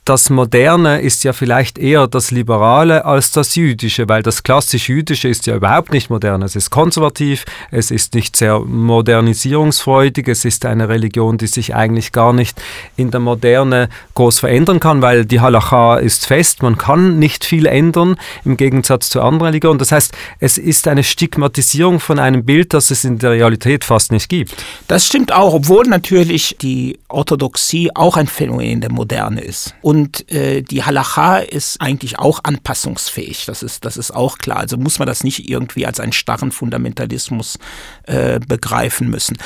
das 0.06 0.30
Moderne 0.30 1.02
ist 1.02 1.24
ja 1.24 1.34
vielleicht 1.34 1.80
eher 1.80 2.06
das 2.06 2.30
Liberale 2.30 3.06
als 3.06 3.32
das 3.32 3.56
Jüdische, 3.56 4.08
weil 4.08 4.22
das 4.22 4.44
klassisch 4.44 4.88
Jüdische 4.88 5.28
ist 5.28 5.48
ja 5.48 5.56
überhaupt 5.56 5.92
nicht 5.92 6.12
modern. 6.12 6.44
Es 6.44 6.56
ist 6.56 6.70
konservativ, 6.70 7.44
es 7.72 7.90
ist 7.90 8.14
nicht 8.14 8.36
sehr 8.36 8.60
modernisierungsfreudig, 8.60 10.28
es 10.28 10.46
ist 10.46 10.64
eine 10.68 10.90
Religion, 10.90 11.40
die 11.40 11.48
sich 11.48 11.74
eigentlich 11.74 12.12
gar 12.12 12.34
nicht 12.34 12.62
in 12.96 13.10
der 13.10 13.20
Moderne 13.20 13.90
groß 14.14 14.38
verändern 14.38 14.80
kann, 14.80 15.02
weil 15.02 15.26
die 15.26 15.40
Halacha 15.40 15.98
ist 15.98 16.28
fest, 16.28 16.62
man 16.62 16.78
kann 16.78 17.18
nicht 17.18 17.44
viel 17.44 17.66
ändern 17.66 18.16
im 18.44 18.58
Gegensatz 18.58 19.10
zu 19.10 19.24
anderen 19.24 19.48
Religionen. 19.48 19.80
Das 19.80 19.92
heißt, 19.92 20.14
es 20.40 20.60
ist 20.60 20.88
eine 20.88 21.04
Stigmatisierung 21.04 22.00
von 22.00 22.20
einem 22.20 22.46
Bild, 22.46 22.76
das 22.76 22.92
es 22.92 23.06
in 23.06 23.18
der 23.18 23.32
Realität 23.32 23.84
fast 23.84 24.12
nicht 24.12 24.30
gibt. 24.30 24.54
Das 24.88 25.08
stimmt 25.08 25.34
auch, 25.34 25.56
obwohl 25.56 25.86
natürlich 25.86 26.58
die 26.62 27.00
Orthodoxie 27.08 27.90
auch 27.96 28.18
ein 28.18 28.28
Phänomen 28.28 28.82
der 28.82 28.92
Moderne 28.92 29.42
ist. 29.42 29.74
Und 29.82 29.95
und 29.96 30.30
äh, 30.30 30.62
die 30.62 30.84
Halacha 30.84 31.38
ist 31.38 31.80
eigentlich 31.80 32.20
auch 32.20 32.42
anpassungsfähig. 32.44 33.46
Das 33.46 33.64
ist, 33.64 33.86
das 33.86 33.96
ist 33.96 34.12
auch 34.12 34.38
klar. 34.38 34.58
Also 34.58 34.76
muss 34.76 35.00
man 35.00 35.08
das 35.08 35.24
nicht 35.24 35.50
irgendwie 35.50 35.86
als 35.86 36.02
einen 36.02 36.12
starren 36.12 36.52
Fundamentalismus 36.52 37.58
äh, 38.04 38.42
begreifen 38.46 39.10
müssen. 39.10 39.38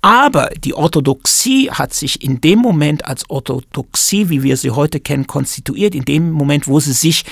Aber 0.00 0.48
die 0.64 0.72
Orthodoxie 0.72 1.70
hat 1.70 1.92
sich 1.92 2.24
in 2.24 2.40
dem 2.40 2.58
Moment 2.58 3.04
als 3.04 3.28
Orthodoxie, 3.28 4.30
wie 4.30 4.42
wir 4.42 4.56
sie 4.56 4.70
heute 4.70 4.98
kennen, 4.98 5.26
konstituiert, 5.26 5.94
in 5.94 6.06
dem 6.06 6.30
Moment, 6.30 6.66
wo 6.66 6.80
sie 6.80 6.94
sich 6.94 7.26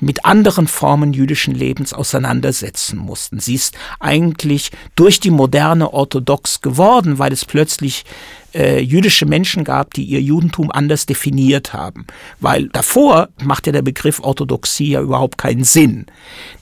mit 0.00 0.24
anderen 0.24 0.68
Formen 0.68 1.12
jüdischen 1.12 1.54
Lebens 1.54 1.92
auseinandersetzen 1.92 2.96
mussten. 2.96 3.40
Sie 3.40 3.56
ist 3.56 3.76
eigentlich 4.00 4.70
durch 4.94 5.20
die 5.20 5.30
moderne 5.30 5.92
orthodox 5.92 6.62
geworden, 6.62 7.18
weil 7.18 7.34
es 7.34 7.44
plötzlich 7.44 8.06
äh, 8.54 8.80
jüdische 8.80 9.26
Menschen 9.26 9.64
gab, 9.64 9.94
die 9.94 10.04
ihr 10.04 10.20
Judentum 10.20 10.70
anders 10.70 11.06
definiert 11.06 11.72
haben. 11.72 12.06
Weil 12.40 12.68
davor 12.68 13.28
machte 13.42 13.72
der 13.72 13.82
Begriff 13.82 14.20
Orthodoxie 14.20 14.90
ja 14.90 15.00
überhaupt 15.00 15.38
keinen 15.38 15.64
Sinn. 15.64 16.06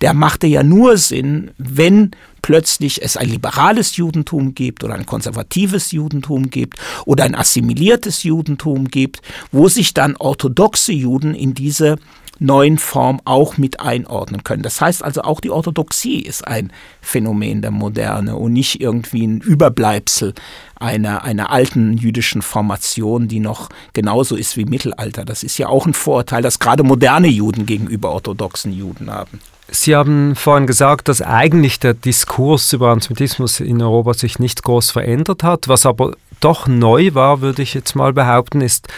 Der 0.00 0.14
machte 0.14 0.46
ja 0.46 0.62
nur 0.62 0.96
Sinn, 0.96 1.50
wenn 1.58 2.12
plötzlich 2.42 3.02
es 3.02 3.16
ein 3.16 3.28
liberales 3.28 3.96
Judentum 3.96 4.54
gibt 4.54 4.82
oder 4.84 4.94
ein 4.94 5.06
konservatives 5.06 5.92
Judentum 5.92 6.50
gibt 6.50 6.78
oder 7.04 7.24
ein 7.24 7.34
assimiliertes 7.34 8.22
Judentum 8.22 8.88
gibt, 8.88 9.20
wo 9.52 9.68
sich 9.68 9.94
dann 9.94 10.16
orthodoxe 10.16 10.92
Juden 10.92 11.34
in 11.34 11.54
diese 11.54 11.96
neuen 12.40 12.78
Form 12.78 13.20
auch 13.24 13.58
mit 13.58 13.80
einordnen 13.80 14.42
können. 14.42 14.62
Das 14.62 14.80
heißt 14.80 15.04
also, 15.04 15.22
auch 15.22 15.40
die 15.40 15.50
Orthodoxie 15.50 16.20
ist 16.20 16.46
ein 16.48 16.72
Phänomen 17.00 17.62
der 17.62 17.70
Moderne 17.70 18.36
und 18.36 18.52
nicht 18.54 18.80
irgendwie 18.80 19.26
ein 19.26 19.40
Überbleibsel 19.40 20.34
einer, 20.76 21.22
einer 21.22 21.50
alten 21.50 21.96
jüdischen 21.98 22.42
Formation, 22.42 23.28
die 23.28 23.40
noch 23.40 23.68
genauso 23.92 24.34
ist 24.34 24.56
wie 24.56 24.64
Mittelalter. 24.64 25.24
Das 25.24 25.42
ist 25.42 25.58
ja 25.58 25.68
auch 25.68 25.86
ein 25.86 25.94
Vorurteil, 25.94 26.42
das 26.42 26.58
gerade 26.58 26.82
moderne 26.82 27.28
Juden 27.28 27.66
gegenüber 27.66 28.10
orthodoxen 28.10 28.72
Juden 28.72 29.10
haben. 29.10 29.40
Sie 29.72 29.94
haben 29.94 30.34
vorhin 30.34 30.66
gesagt, 30.66 31.08
dass 31.08 31.22
eigentlich 31.22 31.78
der 31.78 31.94
Diskurs 31.94 32.72
über 32.72 32.90
Antisemitismus 32.90 33.60
in 33.60 33.80
Europa 33.80 34.14
sich 34.14 34.40
nicht 34.40 34.64
groß 34.64 34.90
verändert 34.90 35.44
hat. 35.44 35.68
Was 35.68 35.86
aber 35.86 36.16
doch 36.40 36.66
neu 36.66 37.14
war, 37.14 37.40
würde 37.40 37.62
ich 37.62 37.74
jetzt 37.74 37.94
mal 37.94 38.12
behaupten, 38.12 38.62
ist 38.62 38.88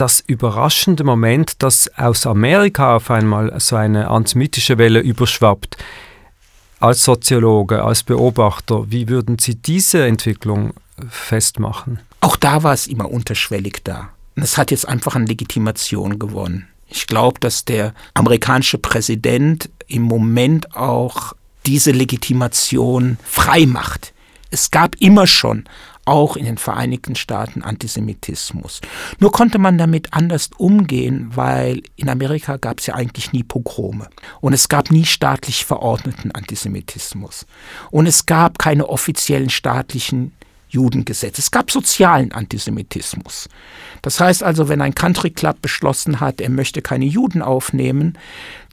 das 0.00 0.20
überraschende 0.20 1.04
Moment, 1.04 1.62
dass 1.62 1.90
aus 1.96 2.26
Amerika 2.26 2.96
auf 2.96 3.10
einmal 3.10 3.58
so 3.60 3.76
eine 3.76 4.08
antisemitische 4.08 4.78
Welle 4.78 5.00
überschwappt. 5.00 5.76
Als 6.78 7.04
Soziologe, 7.04 7.84
als 7.84 8.02
Beobachter, 8.02 8.90
wie 8.90 9.08
würden 9.08 9.38
Sie 9.38 9.56
diese 9.56 10.06
Entwicklung 10.06 10.72
festmachen? 11.10 12.00
Auch 12.22 12.36
da 12.36 12.62
war 12.62 12.72
es 12.72 12.86
immer 12.86 13.10
unterschwellig 13.10 13.80
da. 13.84 14.08
Es 14.36 14.56
hat 14.56 14.70
jetzt 14.70 14.88
einfach 14.88 15.16
an 15.16 15.26
Legitimation 15.26 16.18
gewonnen. 16.18 16.68
Ich 16.88 17.06
glaube, 17.06 17.38
dass 17.40 17.66
der 17.66 17.92
amerikanische 18.14 18.78
Präsident 18.78 19.68
im 19.86 20.02
Moment 20.02 20.74
auch 20.74 21.34
diese 21.66 21.90
Legitimation 21.90 23.18
frei 23.22 23.66
macht. 23.66 24.14
Es 24.50 24.70
gab 24.70 24.96
immer 24.96 25.26
schon 25.26 25.64
auch 26.04 26.36
in 26.36 26.44
den 26.44 26.58
Vereinigten 26.58 27.14
Staaten 27.14 27.62
Antisemitismus. 27.62 28.80
Nur 29.18 29.32
konnte 29.32 29.58
man 29.58 29.78
damit 29.78 30.12
anders 30.12 30.50
umgehen, 30.56 31.30
weil 31.34 31.82
in 31.96 32.08
Amerika 32.08 32.56
gab 32.56 32.80
es 32.80 32.86
ja 32.86 32.94
eigentlich 32.94 33.32
nie 33.32 33.42
Pogrome 33.42 34.08
und 34.40 34.52
es 34.52 34.68
gab 34.68 34.90
nie 34.90 35.04
staatlich 35.04 35.64
verordneten 35.64 36.32
Antisemitismus 36.32 37.46
und 37.90 38.06
es 38.06 38.26
gab 38.26 38.58
keine 38.58 38.88
offiziellen 38.88 39.50
staatlichen 39.50 40.32
Judengesetze. 40.70 41.40
Es 41.40 41.50
gab 41.50 41.70
sozialen 41.70 42.32
Antisemitismus. 42.32 43.48
Das 44.02 44.20
heißt 44.20 44.42
also, 44.42 44.68
wenn 44.68 44.80
ein 44.80 44.94
Country 44.94 45.30
Club 45.30 45.60
beschlossen 45.60 46.20
hat, 46.20 46.40
er 46.40 46.50
möchte 46.50 46.80
keine 46.80 47.06
Juden 47.06 47.42
aufnehmen, 47.42 48.16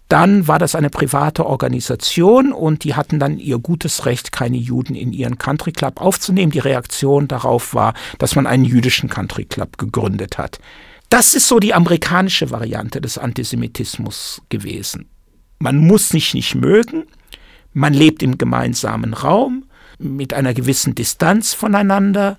dann 0.09 0.47
war 0.47 0.57
das 0.57 0.75
eine 0.75 0.89
private 0.89 1.45
Organisation 1.45 2.53
und 2.53 2.83
die 2.83 2.95
hatten 2.95 3.19
dann 3.19 3.39
ihr 3.39 3.59
gutes 3.59 4.05
Recht, 4.05 4.31
keine 4.31 4.57
Juden 4.57 4.95
in 4.95 5.11
ihren 5.11 5.37
Country 5.37 5.73
Club 5.73 5.99
aufzunehmen. 5.99 6.51
Die 6.51 6.59
Reaktion 6.59 7.27
darauf 7.27 7.73
war, 7.73 7.93
dass 8.17 8.35
man 8.35 8.47
einen 8.47 8.63
jüdischen 8.63 9.09
Country 9.09 9.45
Club 9.45 9.77
gegründet 9.77 10.37
hat. 10.37 10.59
Das 11.09 11.33
ist 11.33 11.47
so 11.47 11.59
die 11.59 11.73
amerikanische 11.73 12.51
Variante 12.51 13.01
des 13.01 13.17
Antisemitismus 13.17 14.41
gewesen. 14.49 15.09
Man 15.59 15.77
muss 15.77 16.09
sich 16.09 16.33
nicht 16.33 16.55
mögen, 16.55 17.05
man 17.73 17.93
lebt 17.93 18.23
im 18.23 18.37
gemeinsamen 18.37 19.13
Raum 19.13 19.65
mit 19.99 20.33
einer 20.33 20.53
gewissen 20.53 20.95
Distanz 20.95 21.53
voneinander, 21.53 22.37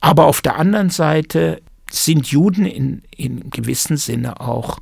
aber 0.00 0.26
auf 0.26 0.40
der 0.40 0.56
anderen 0.56 0.90
Seite 0.90 1.62
sind 1.90 2.28
Juden 2.28 2.66
in, 2.66 3.02
in 3.16 3.50
gewissem 3.50 3.96
Sinne 3.96 4.40
auch 4.40 4.78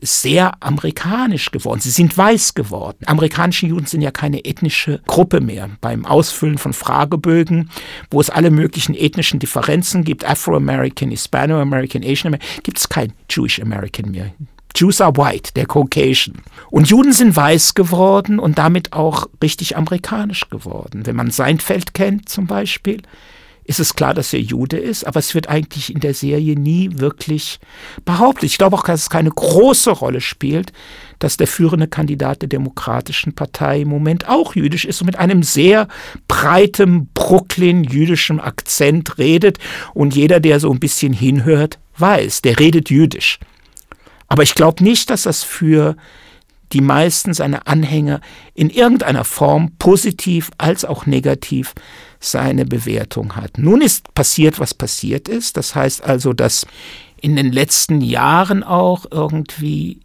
sehr 0.00 0.62
amerikanisch 0.62 1.50
geworden. 1.50 1.80
Sie 1.80 1.90
sind 1.90 2.16
weiß 2.16 2.54
geworden. 2.54 2.98
Amerikanische 3.06 3.66
Juden 3.66 3.86
sind 3.86 4.02
ja 4.02 4.10
keine 4.10 4.44
ethnische 4.44 5.00
Gruppe 5.06 5.40
mehr. 5.40 5.70
Beim 5.80 6.04
Ausfüllen 6.04 6.58
von 6.58 6.72
Fragebögen, 6.72 7.70
wo 8.10 8.20
es 8.20 8.30
alle 8.30 8.50
möglichen 8.50 8.94
ethnischen 8.94 9.38
Differenzen 9.38 10.04
gibt, 10.04 10.28
Afro-American, 10.28 11.10
Hispano-American, 11.10 12.02
Asian-American, 12.02 12.62
gibt 12.62 12.78
es 12.78 12.88
kein 12.88 13.12
Jewish 13.30 13.60
American 13.60 14.10
mehr. 14.10 14.32
Jews 14.76 15.00
are 15.00 15.16
white, 15.16 15.52
der 15.54 15.66
Caucasian. 15.66 16.42
Und 16.70 16.88
Juden 16.88 17.12
sind 17.12 17.36
weiß 17.36 17.74
geworden 17.74 18.40
und 18.40 18.58
damit 18.58 18.92
auch 18.92 19.28
richtig 19.40 19.76
amerikanisch 19.76 20.50
geworden. 20.50 21.06
Wenn 21.06 21.14
man 21.14 21.30
Seinfeld 21.30 21.94
kennt 21.94 22.28
zum 22.28 22.48
Beispiel, 22.48 23.02
ist 23.64 23.80
es 23.80 23.94
klar, 23.94 24.12
dass 24.12 24.32
er 24.32 24.40
Jude 24.40 24.76
ist, 24.76 25.06
aber 25.06 25.18
es 25.18 25.34
wird 25.34 25.48
eigentlich 25.48 25.92
in 25.92 26.00
der 26.00 26.12
Serie 26.12 26.54
nie 26.54 26.90
wirklich 26.98 27.58
behauptet. 28.04 28.44
Ich 28.44 28.58
glaube 28.58 28.76
auch, 28.76 28.84
dass 28.84 29.02
es 29.02 29.10
keine 29.10 29.30
große 29.30 29.90
Rolle 29.90 30.20
spielt, 30.20 30.72
dass 31.18 31.38
der 31.38 31.46
führende 31.46 31.88
Kandidat 31.88 32.42
der 32.42 32.50
Demokratischen 32.50 33.34
Partei 33.34 33.80
im 33.80 33.88
Moment 33.88 34.28
auch 34.28 34.54
jüdisch 34.54 34.84
ist 34.84 35.00
und 35.00 35.06
mit 35.06 35.16
einem 35.18 35.42
sehr 35.42 35.88
breiten 36.28 37.08
Brooklyn-jüdischen 37.14 38.38
Akzent 38.38 39.16
redet. 39.16 39.58
Und 39.94 40.14
jeder, 40.14 40.40
der 40.40 40.60
so 40.60 40.70
ein 40.70 40.80
bisschen 40.80 41.14
hinhört, 41.14 41.78
weiß, 41.96 42.42
der 42.42 42.58
redet 42.58 42.90
jüdisch. 42.90 43.38
Aber 44.28 44.42
ich 44.42 44.54
glaube 44.54 44.84
nicht, 44.84 45.08
dass 45.08 45.22
das 45.22 45.42
für 45.42 45.96
die 46.72 46.80
meisten 46.80 47.32
seiner 47.32 47.68
Anhänger 47.68 48.20
in 48.52 48.68
irgendeiner 48.68 49.24
Form 49.24 49.72
positiv 49.78 50.50
als 50.58 50.84
auch 50.84 51.06
negativ 51.06 51.72
seine 52.24 52.64
Bewertung 52.64 53.36
hat. 53.36 53.58
Nun 53.58 53.80
ist 53.80 54.14
passiert, 54.14 54.58
was 54.58 54.74
passiert 54.74 55.28
ist. 55.28 55.56
Das 55.56 55.74
heißt 55.74 56.02
also, 56.02 56.32
dass 56.32 56.66
in 57.20 57.36
den 57.36 57.52
letzten 57.52 58.00
Jahren 58.00 58.62
auch 58.62 59.06
irgendwie 59.10 60.00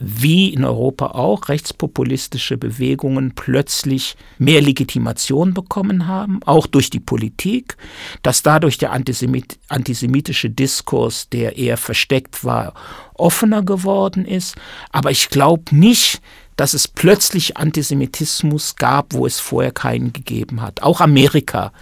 wie 0.00 0.48
in 0.48 0.64
Europa 0.64 1.08
auch 1.08 1.50
rechtspopulistische 1.50 2.56
Bewegungen 2.56 3.34
plötzlich 3.34 4.16
mehr 4.38 4.62
Legitimation 4.62 5.52
bekommen 5.52 6.06
haben, 6.06 6.40
auch 6.46 6.66
durch 6.66 6.88
die 6.88 7.00
Politik, 7.00 7.76
dass 8.22 8.42
dadurch 8.42 8.78
der 8.78 8.92
Antisemit 8.92 9.58
antisemitische 9.68 10.48
Diskurs, 10.48 11.28
der 11.28 11.58
eher 11.58 11.76
versteckt 11.76 12.44
war, 12.44 12.72
offener 13.14 13.62
geworden 13.62 14.24
ist. 14.24 14.56
Aber 14.90 15.10
ich 15.10 15.28
glaube 15.28 15.76
nicht, 15.76 16.22
dass 16.60 16.74
es 16.74 16.86
plötzlich 16.86 17.56
Antisemitismus 17.56 18.76
gab, 18.76 19.14
wo 19.14 19.24
es 19.24 19.40
vorher 19.40 19.72
keinen 19.72 20.12
gegeben 20.12 20.60
hat. 20.60 20.82
Auch 20.82 21.00
Amerika 21.00 21.72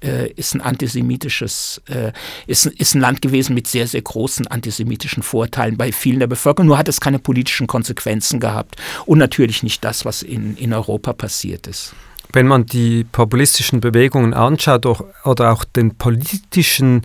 äh, 0.00 0.30
ist 0.30 0.54
ein 0.54 0.60
antisemitisches, 0.60 1.82
äh, 1.88 2.12
ist, 2.46 2.66
ist 2.66 2.94
ein 2.94 3.00
Land 3.00 3.20
gewesen 3.20 3.54
mit 3.54 3.66
sehr, 3.66 3.88
sehr 3.88 4.00
großen 4.00 4.46
antisemitischen 4.46 5.24
Vorteilen 5.24 5.76
bei 5.76 5.90
vielen 5.90 6.20
der 6.20 6.28
Bevölkerung. 6.28 6.68
Nur 6.68 6.78
hat 6.78 6.88
es 6.88 7.00
keine 7.00 7.18
politischen 7.18 7.66
Konsequenzen 7.66 8.38
gehabt 8.38 8.76
und 9.06 9.18
natürlich 9.18 9.64
nicht 9.64 9.82
das, 9.82 10.04
was 10.04 10.22
in, 10.22 10.56
in 10.56 10.72
Europa 10.72 11.14
passiert 11.14 11.66
ist. 11.66 11.94
wenn 12.32 12.46
man 12.46 12.64
die 12.64 13.02
populistischen 13.02 13.80
Bewegungen 13.80 14.34
anschaut 14.34 14.86
oder 15.24 15.52
auch 15.52 15.64
den 15.64 15.96
politischen 15.96 17.02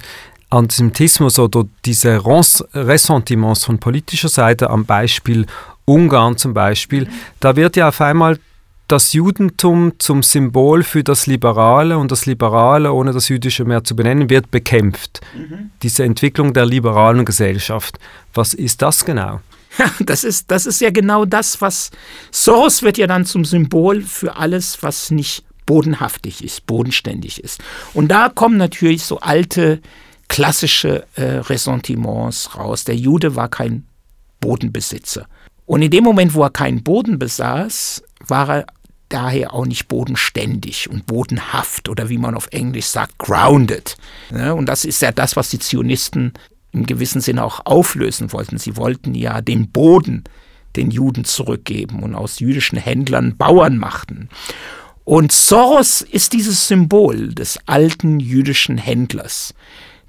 Antisemitismus 0.52 1.40
oder 1.40 1.64
diese 1.84 2.22
Ressentiments 2.76 3.66
von 3.66 3.80
politischer 3.80 4.30
Seite 4.30 4.70
am 4.70 4.86
Beispiel 4.86 5.48
Ungarn 5.86 6.38
zum 6.38 6.54
Beispiel, 6.54 7.08
da 7.40 7.56
wird 7.56 7.76
ja 7.76 7.90
auf 7.90 8.02
einmal 8.02 8.40
das 8.88 9.14
Judentum 9.14 9.94
zum 9.98 10.24
Symbol 10.24 10.84
für 10.84 11.04
das 11.04 11.26
Liberale 11.26 11.98
und 11.98 12.12
das 12.12 12.26
Liberale, 12.26 12.92
ohne 12.92 13.12
das 13.12 13.30
Jüdische 13.30 13.66
mehr 13.66 13.84
zu 13.84 13.96
benennen, 13.96 14.30
wird 14.30 14.52
bekämpft. 14.52 15.22
Mhm. 15.36 15.72
Diese 15.82 16.04
Entwicklung 16.04 16.54
der 16.54 16.66
liberalen 16.66 17.26
Gesellschaft. 17.26 17.98
Was 18.34 18.54
ist 18.54 18.82
das 18.82 19.06
genau? 19.06 19.42
Ja, 19.80 19.90
das 20.02 20.24
ist, 20.24 20.52
das 20.52 20.68
ist 20.68 20.82
ja 20.82 20.92
genau 20.92 21.26
das, 21.26 21.60
was 21.60 21.90
Soros 22.30 22.84
wird 22.84 23.00
ja 23.00 23.08
dann 23.08 23.26
zum 23.26 23.46
Symbol 23.46 24.04
für 24.04 24.36
alles, 24.36 24.84
was 24.84 25.10
nicht 25.10 25.44
bodenhaftig 25.66 26.44
ist, 26.44 26.68
bodenständig 26.68 27.44
ist. 27.44 27.62
Und 27.94 28.10
da 28.10 28.30
kommen 28.30 28.58
natürlich 28.58 29.04
so 29.04 29.20
alte 29.20 29.82
klassische 30.28 31.06
äh, 31.16 31.38
Ressentiments 31.38 32.56
raus. 32.56 32.84
Der 32.84 32.96
Jude 32.96 33.36
war 33.36 33.50
kein 33.50 33.88
Bodenbesitzer. 34.40 35.26
Und 35.66 35.82
in 35.82 35.92
dem 35.92 36.04
Moment, 36.04 36.34
wo 36.34 36.44
er 36.44 36.50
keinen 36.50 36.84
Boden 36.84 37.20
besaß, 37.20 38.04
war 38.28 38.50
er 38.50 38.66
daher 39.10 39.54
auch 39.54 39.66
nicht 39.66 39.88
bodenständig 39.88 40.90
und 40.90 41.06
bodenhaft 41.06 41.88
oder 41.88 42.10
wie 42.10 42.18
man 42.18 42.36
auf 42.36 42.48
Englisch 42.52 42.88
sagt, 42.88 43.20
grounded. 43.20 43.96
Und 44.32 44.66
das 44.68 44.86
ist 44.86 45.02
ja 45.02 45.12
das, 45.12 45.36
was 45.36 45.50
die 45.50 45.60
Zionisten 45.60 46.34
im 46.72 46.86
gewissen 46.86 47.22
Sinne 47.22 47.44
auch 47.44 47.62
auflösen 47.66 48.34
wollten. 48.34 48.58
Sie 48.58 48.76
wollten 48.76 49.14
ja 49.14 49.42
den 49.42 49.70
Boden 49.70 50.24
den 50.76 50.90
Juden 50.90 51.24
zurückgeben 51.24 52.02
und 52.02 52.16
aus 52.16 52.40
jüdischen 52.40 52.80
Händlern 52.80 53.38
Bauern 53.38 53.78
machten. 53.78 54.30
Und 55.04 55.32
Soros 55.32 56.02
ist 56.02 56.34
dieses 56.34 56.68
Symbol 56.68 57.34
des 57.34 57.60
alten 57.68 58.20
jüdischen 58.20 58.80
Händlers, 58.80 59.54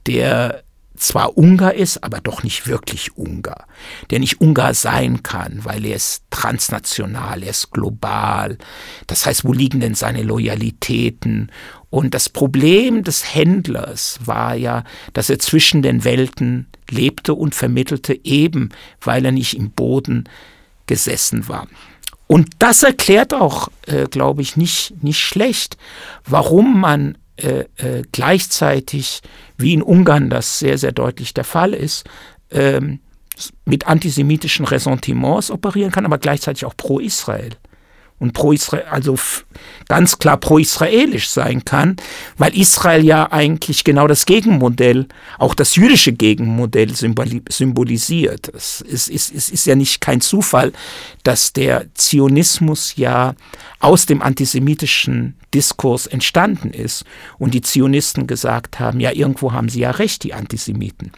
der 0.06 0.63
zwar 0.96 1.36
Ungar 1.36 1.74
ist, 1.74 2.02
aber 2.04 2.20
doch 2.20 2.42
nicht 2.42 2.66
wirklich 2.66 3.16
Ungar. 3.16 3.66
Der 4.10 4.20
nicht 4.20 4.40
Ungar 4.40 4.74
sein 4.74 5.22
kann, 5.22 5.64
weil 5.64 5.84
er 5.84 5.96
ist 5.96 6.22
transnational, 6.30 7.42
er 7.42 7.50
ist 7.50 7.70
global. 7.72 8.58
Das 9.06 9.26
heißt, 9.26 9.44
wo 9.44 9.52
liegen 9.52 9.80
denn 9.80 9.94
seine 9.94 10.22
Loyalitäten? 10.22 11.50
Und 11.90 12.14
das 12.14 12.28
Problem 12.28 13.02
des 13.04 13.34
Händlers 13.34 14.18
war 14.24 14.54
ja, 14.54 14.84
dass 15.12 15.30
er 15.30 15.38
zwischen 15.38 15.82
den 15.82 16.04
Welten 16.04 16.66
lebte 16.90 17.34
und 17.34 17.54
vermittelte, 17.54 18.18
eben 18.24 18.70
weil 19.00 19.24
er 19.24 19.32
nicht 19.32 19.56
im 19.56 19.70
Boden 19.70 20.28
gesessen 20.86 21.48
war. 21.48 21.66
Und 22.26 22.50
das 22.58 22.82
erklärt 22.82 23.34
auch, 23.34 23.68
äh, 23.86 24.06
glaube 24.06 24.42
ich, 24.42 24.56
nicht, 24.56 24.94
nicht 25.02 25.20
schlecht, 25.20 25.76
warum 26.24 26.80
man 26.80 27.18
äh, 27.36 27.64
äh, 27.76 28.02
gleichzeitig, 28.12 29.20
wie 29.56 29.74
in 29.74 29.82
Ungarn 29.82 30.30
das 30.30 30.58
sehr, 30.58 30.78
sehr 30.78 30.92
deutlich 30.92 31.34
der 31.34 31.44
Fall 31.44 31.74
ist, 31.74 32.04
ähm, 32.50 33.00
mit 33.64 33.86
antisemitischen 33.86 34.64
Ressentiments 34.64 35.50
operieren 35.50 35.90
kann, 35.90 36.06
aber 36.06 36.18
gleichzeitig 36.18 36.64
auch 36.64 36.76
pro 36.76 37.00
Israel 37.00 37.50
und 38.24 38.32
pro 38.32 38.52
Israel, 38.52 38.84
also 38.90 39.18
ganz 39.86 40.18
klar 40.18 40.38
pro-israelisch 40.38 41.28
sein 41.28 41.62
kann, 41.66 41.96
weil 42.38 42.56
Israel 42.56 43.04
ja 43.04 43.30
eigentlich 43.30 43.84
genau 43.84 44.06
das 44.08 44.24
Gegenmodell, 44.24 45.06
auch 45.38 45.54
das 45.54 45.76
jüdische 45.76 46.12
Gegenmodell 46.12 46.94
symbolisiert. 46.94 48.50
Es 48.54 48.80
ist, 48.80 49.08
ist, 49.08 49.34
es 49.34 49.50
ist 49.50 49.66
ja 49.66 49.74
nicht 49.74 50.00
kein 50.00 50.22
Zufall, 50.22 50.72
dass 51.22 51.52
der 51.52 51.84
Zionismus 51.92 52.96
ja 52.96 53.34
aus 53.78 54.06
dem 54.06 54.22
antisemitischen 54.22 55.34
Diskurs 55.52 56.06
entstanden 56.06 56.70
ist 56.70 57.04
und 57.38 57.52
die 57.52 57.60
Zionisten 57.60 58.26
gesagt 58.26 58.80
haben, 58.80 59.00
ja, 59.00 59.12
irgendwo 59.12 59.52
haben 59.52 59.68
sie 59.68 59.80
ja 59.80 59.90
recht, 59.90 60.24
die 60.24 60.32
Antisemiten. 60.32 61.12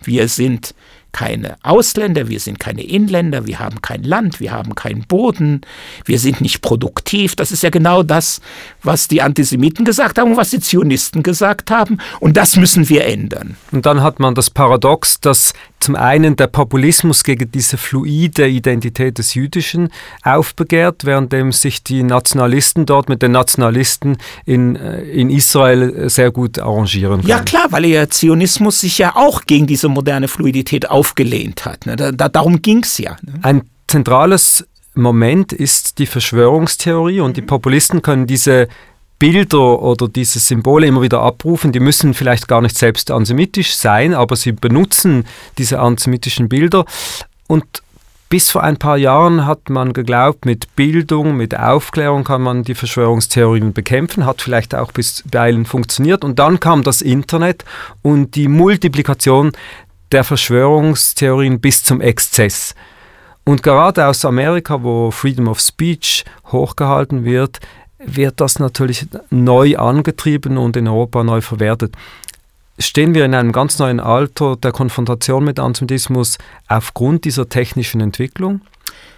Wir 0.00 0.28
sind 0.28 0.74
keine 1.12 1.56
Ausländer, 1.62 2.28
wir 2.28 2.40
sind 2.40 2.58
keine 2.58 2.82
Inländer, 2.82 3.46
wir 3.46 3.58
haben 3.58 3.82
kein 3.82 4.02
Land, 4.02 4.40
wir 4.40 4.52
haben 4.52 4.74
keinen 4.74 5.04
Boden, 5.04 5.62
wir 6.04 6.18
sind 6.18 6.40
nicht 6.40 6.60
produktiv. 6.60 7.34
Das 7.34 7.50
ist 7.50 7.62
ja 7.62 7.70
genau 7.70 8.02
das, 8.02 8.40
was 8.82 9.08
die 9.08 9.22
Antisemiten 9.22 9.84
gesagt 9.84 10.18
haben 10.18 10.32
und 10.32 10.36
was 10.36 10.50
die 10.50 10.60
Zionisten 10.60 11.22
gesagt 11.22 11.70
haben. 11.70 11.98
Und 12.20 12.36
das 12.36 12.56
müssen 12.56 12.88
wir 12.88 13.06
ändern. 13.06 13.56
Und 13.72 13.86
dann 13.86 14.02
hat 14.02 14.20
man 14.20 14.34
das 14.34 14.50
Paradox, 14.50 15.20
dass 15.20 15.54
zum 15.80 15.96
einen 15.96 16.36
der 16.36 16.46
Populismus 16.48 17.24
gegen 17.24 17.50
diese 17.50 17.76
fluide 17.76 18.48
Identität 18.48 19.18
des 19.18 19.34
Jüdischen 19.34 19.90
aufbegehrt, 20.22 21.04
währenddem 21.04 21.52
sich 21.52 21.82
die 21.82 22.02
Nationalisten 22.02 22.86
dort 22.86 23.08
mit 23.08 23.22
den 23.22 23.32
Nationalisten 23.32 24.18
in, 24.44 24.76
äh, 24.76 25.02
in 25.02 25.30
Israel 25.30 26.08
sehr 26.10 26.30
gut 26.30 26.58
arrangieren 26.58 27.20
können. 27.20 27.28
Ja 27.28 27.40
klar, 27.40 27.66
weil 27.70 27.82
der 27.82 28.10
Zionismus 28.10 28.80
sich 28.80 28.98
ja 28.98 29.16
auch 29.16 29.42
gegen 29.46 29.66
diese 29.66 29.88
moderne 29.88 30.28
Fluidität 30.28 30.90
aufgelehnt 30.90 31.64
hat. 31.64 31.86
Ne? 31.86 31.96
Da, 31.96 32.12
da, 32.12 32.28
darum 32.28 32.62
ging 32.62 32.82
es 32.82 32.98
ja. 32.98 33.16
Ne? 33.22 33.34
Ein 33.42 33.62
zentrales 33.86 34.66
Moment 34.94 35.52
ist 35.52 35.98
die 35.98 36.06
Verschwörungstheorie 36.06 37.20
und 37.20 37.36
die 37.36 37.42
Populisten 37.42 38.02
können 38.02 38.26
diese 38.26 38.68
Bilder 39.18 39.80
oder 39.82 40.08
diese 40.08 40.38
Symbole 40.38 40.86
immer 40.86 41.02
wieder 41.02 41.20
abrufen. 41.20 41.72
Die 41.72 41.80
müssen 41.80 42.14
vielleicht 42.14 42.48
gar 42.48 42.60
nicht 42.60 42.78
selbst 42.78 43.10
antisemitisch 43.10 43.74
sein, 43.74 44.14
aber 44.14 44.36
sie 44.36 44.52
benutzen 44.52 45.24
diese 45.58 45.80
antisemitischen 45.80 46.48
Bilder. 46.48 46.84
Und 47.48 47.64
bis 48.28 48.50
vor 48.50 48.62
ein 48.62 48.76
paar 48.76 48.98
Jahren 48.98 49.46
hat 49.46 49.70
man 49.70 49.94
geglaubt, 49.94 50.44
mit 50.44 50.76
Bildung, 50.76 51.36
mit 51.36 51.58
Aufklärung 51.58 52.24
kann 52.24 52.42
man 52.42 52.62
die 52.62 52.74
Verschwörungstheorien 52.74 53.72
bekämpfen, 53.72 54.26
hat 54.26 54.42
vielleicht 54.42 54.74
auch 54.74 54.92
bisweilen 54.92 55.64
funktioniert. 55.64 56.24
Und 56.24 56.38
dann 56.38 56.60
kam 56.60 56.82
das 56.82 57.00
Internet 57.00 57.64
und 58.02 58.36
die 58.36 58.48
Multiplikation 58.48 59.52
der 60.12 60.24
Verschwörungstheorien 60.24 61.60
bis 61.60 61.82
zum 61.82 62.00
Exzess. 62.00 62.74
Und 63.44 63.62
gerade 63.62 64.06
aus 64.06 64.26
Amerika, 64.26 64.82
wo 64.82 65.10
Freedom 65.10 65.48
of 65.48 65.60
Speech 65.60 66.26
hochgehalten 66.52 67.24
wird, 67.24 67.60
wird 67.98 68.40
das 68.40 68.58
natürlich 68.58 69.06
neu 69.30 69.76
angetrieben 69.76 70.56
und 70.56 70.76
in 70.76 70.88
Europa 70.88 71.24
neu 71.24 71.40
verwertet. 71.40 71.94
Stehen 72.78 73.14
wir 73.14 73.24
in 73.24 73.34
einem 73.34 73.50
ganz 73.50 73.78
neuen 73.78 73.98
Alter 73.98 74.56
der 74.56 74.70
Konfrontation 74.70 75.44
mit 75.44 75.58
Antisemitismus 75.58 76.38
aufgrund 76.68 77.24
dieser 77.24 77.48
technischen 77.48 78.00
Entwicklung? 78.00 78.60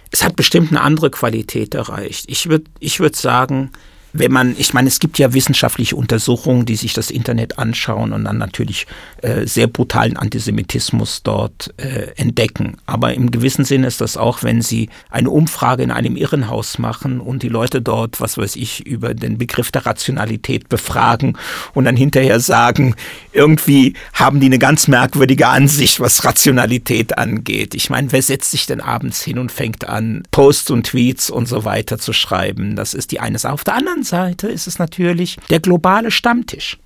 Es 0.09 0.23
hat 0.23 0.35
bestimmt 0.35 0.71
eine 0.71 0.81
andere 0.81 1.11
Qualität 1.11 1.75
erreicht. 1.75 2.25
Ich 2.27 2.49
würde 2.49 2.65
ich 2.79 2.99
würd 2.99 3.15
sagen, 3.15 3.71
wenn 4.13 4.31
man, 4.31 4.55
ich 4.57 4.73
meine, 4.73 4.87
es 4.87 4.99
gibt 4.99 5.17
ja 5.19 5.33
wissenschaftliche 5.33 5.95
Untersuchungen, 5.95 6.65
die 6.65 6.75
sich 6.75 6.93
das 6.93 7.11
Internet 7.11 7.57
anschauen 7.57 8.13
und 8.13 8.25
dann 8.25 8.37
natürlich 8.37 8.87
äh, 9.21 9.45
sehr 9.45 9.67
brutalen 9.67 10.17
Antisemitismus 10.17 11.23
dort 11.23 11.73
äh, 11.77 12.11
entdecken. 12.15 12.77
Aber 12.85 13.13
im 13.13 13.31
gewissen 13.31 13.65
Sinne 13.65 13.87
ist 13.87 14.01
das 14.01 14.17
auch, 14.17 14.43
wenn 14.43 14.61
Sie 14.61 14.89
eine 15.09 15.29
Umfrage 15.29 15.83
in 15.83 15.91
einem 15.91 16.15
Irrenhaus 16.15 16.77
machen 16.77 17.19
und 17.19 17.43
die 17.43 17.49
Leute 17.49 17.81
dort, 17.81 18.19
was 18.19 18.37
weiß 18.37 18.55
ich, 18.55 18.85
über 18.85 19.13
den 19.13 19.37
Begriff 19.37 19.71
der 19.71 19.85
Rationalität 19.85 20.69
befragen 20.69 21.37
und 21.73 21.85
dann 21.85 21.95
hinterher 21.95 22.39
sagen, 22.39 22.95
irgendwie 23.31 23.93
haben 24.13 24.39
die 24.39 24.47
eine 24.47 24.59
ganz 24.59 24.87
merkwürdige 24.87 25.47
Ansicht, 25.47 25.99
was 25.99 26.25
Rationalität 26.25 27.17
angeht. 27.17 27.75
Ich 27.75 27.89
meine, 27.89 28.11
wer 28.11 28.21
setzt 28.21 28.51
sich 28.51 28.65
denn 28.65 28.81
abends 28.81 29.21
hin 29.23 29.39
und 29.39 29.51
fängt 29.51 29.87
an, 29.87 30.23
Posts 30.31 30.71
und 30.71 30.87
Tweets 30.87 31.29
und 31.29 31.47
so 31.47 31.65
weiter 31.65 31.97
zu 31.97 32.13
schreiben? 32.13 32.75
Das 32.75 32.93
ist 32.93 33.11
die 33.11 33.19
eine 33.19 33.39
Sache. 33.39 33.53
Auf 33.53 33.63
der 33.63 33.75
anderen 33.75 34.00
anderen 34.01 34.03
Seite 34.03 34.47
ist 34.47 34.67
es 34.67 34.79
natürlich 34.79 35.37
der 35.49 35.59
globale 35.59 36.11
Stammtisch. 36.11 36.77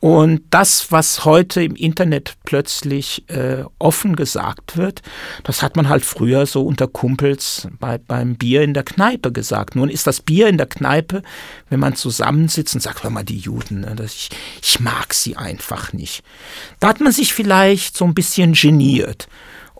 Und 0.00 0.40
das, 0.48 0.90
was 0.90 1.26
heute 1.26 1.62
im 1.62 1.76
Internet 1.76 2.36
plötzlich 2.46 3.28
äh, 3.28 3.64
offen 3.78 4.16
gesagt 4.16 4.78
wird, 4.78 5.02
das 5.44 5.62
hat 5.62 5.76
man 5.76 5.90
halt 5.90 6.06
früher 6.06 6.46
so 6.46 6.64
unter 6.64 6.88
Kumpels 6.88 7.68
bei, 7.78 7.98
beim 7.98 8.36
Bier 8.36 8.62
in 8.62 8.72
der 8.72 8.82
Kneipe 8.82 9.30
gesagt. 9.30 9.76
Nun 9.76 9.90
ist 9.90 10.06
das 10.06 10.22
Bier 10.22 10.48
in 10.48 10.56
der 10.56 10.68
Kneipe, 10.68 11.20
wenn 11.68 11.80
man 11.80 11.96
zusammensitzt 11.96 12.74
und 12.74 12.80
sagt, 12.80 13.04
hör 13.04 13.10
mal, 13.10 13.24
die 13.24 13.36
Juden, 13.36 13.80
ne, 13.80 13.94
ich, 14.02 14.30
ich 14.62 14.80
mag 14.80 15.12
sie 15.12 15.36
einfach 15.36 15.92
nicht. 15.92 16.24
Da 16.80 16.88
hat 16.88 17.00
man 17.00 17.12
sich 17.12 17.34
vielleicht 17.34 17.94
so 17.94 18.06
ein 18.06 18.14
bisschen 18.14 18.54
geniert. 18.54 19.28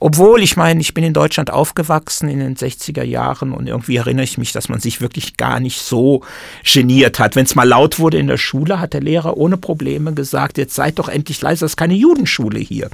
Obwohl, 0.02 0.42
ich 0.42 0.56
meine, 0.56 0.80
ich 0.80 0.94
bin 0.94 1.04
in 1.04 1.12
Deutschland 1.12 1.50
aufgewachsen 1.52 2.30
in 2.30 2.38
den 2.38 2.56
60er 2.56 3.02
Jahren 3.02 3.52
und 3.52 3.66
irgendwie 3.66 3.96
erinnere 3.96 4.24
ich 4.24 4.38
mich, 4.38 4.50
dass 4.50 4.70
man 4.70 4.80
sich 4.80 5.02
wirklich 5.02 5.36
gar 5.36 5.60
nicht 5.60 5.78
so 5.82 6.22
geniert 6.64 7.18
hat. 7.18 7.36
Wenn 7.36 7.44
es 7.44 7.54
mal 7.54 7.68
laut 7.68 7.98
wurde 7.98 8.16
in 8.16 8.26
der 8.26 8.38
Schule, 8.38 8.80
hat 8.80 8.94
der 8.94 9.02
Lehrer 9.02 9.36
ohne 9.36 9.58
Probleme 9.58 10.14
gesagt, 10.14 10.56
jetzt 10.56 10.74
seid 10.74 10.98
doch 10.98 11.10
endlich 11.10 11.42
leise, 11.42 11.66
das 11.66 11.72
ist 11.72 11.76
keine 11.76 11.94
Judenschule 11.94 12.58
hier. 12.58 12.88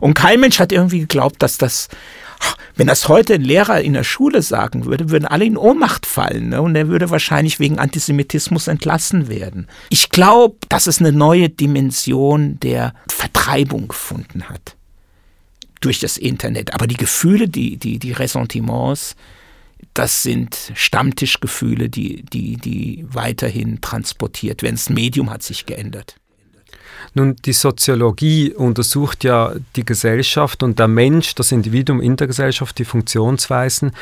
Und 0.00 0.12
kein 0.12 0.38
Mensch 0.38 0.58
hat 0.58 0.70
irgendwie 0.70 1.00
geglaubt, 1.00 1.42
dass 1.42 1.56
das 1.56 1.88
wenn 2.76 2.88
das 2.88 3.08
heute 3.08 3.34
ein 3.34 3.42
Lehrer 3.42 3.80
in 3.80 3.94
der 3.94 4.04
Schule 4.04 4.42
sagen 4.42 4.84
würde, 4.84 5.08
würden 5.08 5.24
alle 5.24 5.46
in 5.46 5.56
Ohnmacht 5.56 6.04
fallen 6.04 6.50
ne? 6.50 6.60
und 6.60 6.76
er 6.76 6.88
würde 6.88 7.08
wahrscheinlich 7.08 7.58
wegen 7.58 7.78
Antisemitismus 7.78 8.66
entlassen 8.66 9.28
werden. 9.28 9.68
Ich 9.88 10.10
glaube, 10.10 10.56
dass 10.68 10.86
es 10.86 10.98
eine 10.98 11.12
neue 11.12 11.48
Dimension 11.48 12.58
der 12.60 12.92
Vertreibung 13.08 13.88
gefunden 13.88 14.48
hat 14.50 14.76
durch 15.84 16.00
das 16.00 16.16
Internet. 16.16 16.74
Aber 16.74 16.86
die 16.86 16.96
Gefühle, 16.96 17.48
die, 17.48 17.76
die, 17.76 17.98
die 17.98 18.12
Ressentiments, 18.12 19.16
das 19.92 20.22
sind 20.22 20.72
Stammtischgefühle, 20.74 21.88
die, 21.88 22.22
die, 22.22 22.56
die 22.56 23.04
weiterhin 23.08 23.80
transportiert 23.80 24.62
werden. 24.62 24.76
Das 24.76 24.88
Medium 24.88 25.30
hat 25.30 25.42
sich 25.42 25.66
geändert. 25.66 26.16
Nun, 27.12 27.36
die 27.44 27.52
Soziologie 27.52 28.52
untersucht 28.52 29.24
ja 29.24 29.52
die 29.76 29.84
Gesellschaft 29.84 30.62
und 30.62 30.78
der 30.78 30.88
Mensch, 30.88 31.34
das 31.34 31.52
Individuum 31.52 32.00
in 32.00 32.16
der 32.16 32.26
Gesellschaft, 32.26 32.78
die 32.78 32.84
Funktionsweisen. 32.84 33.92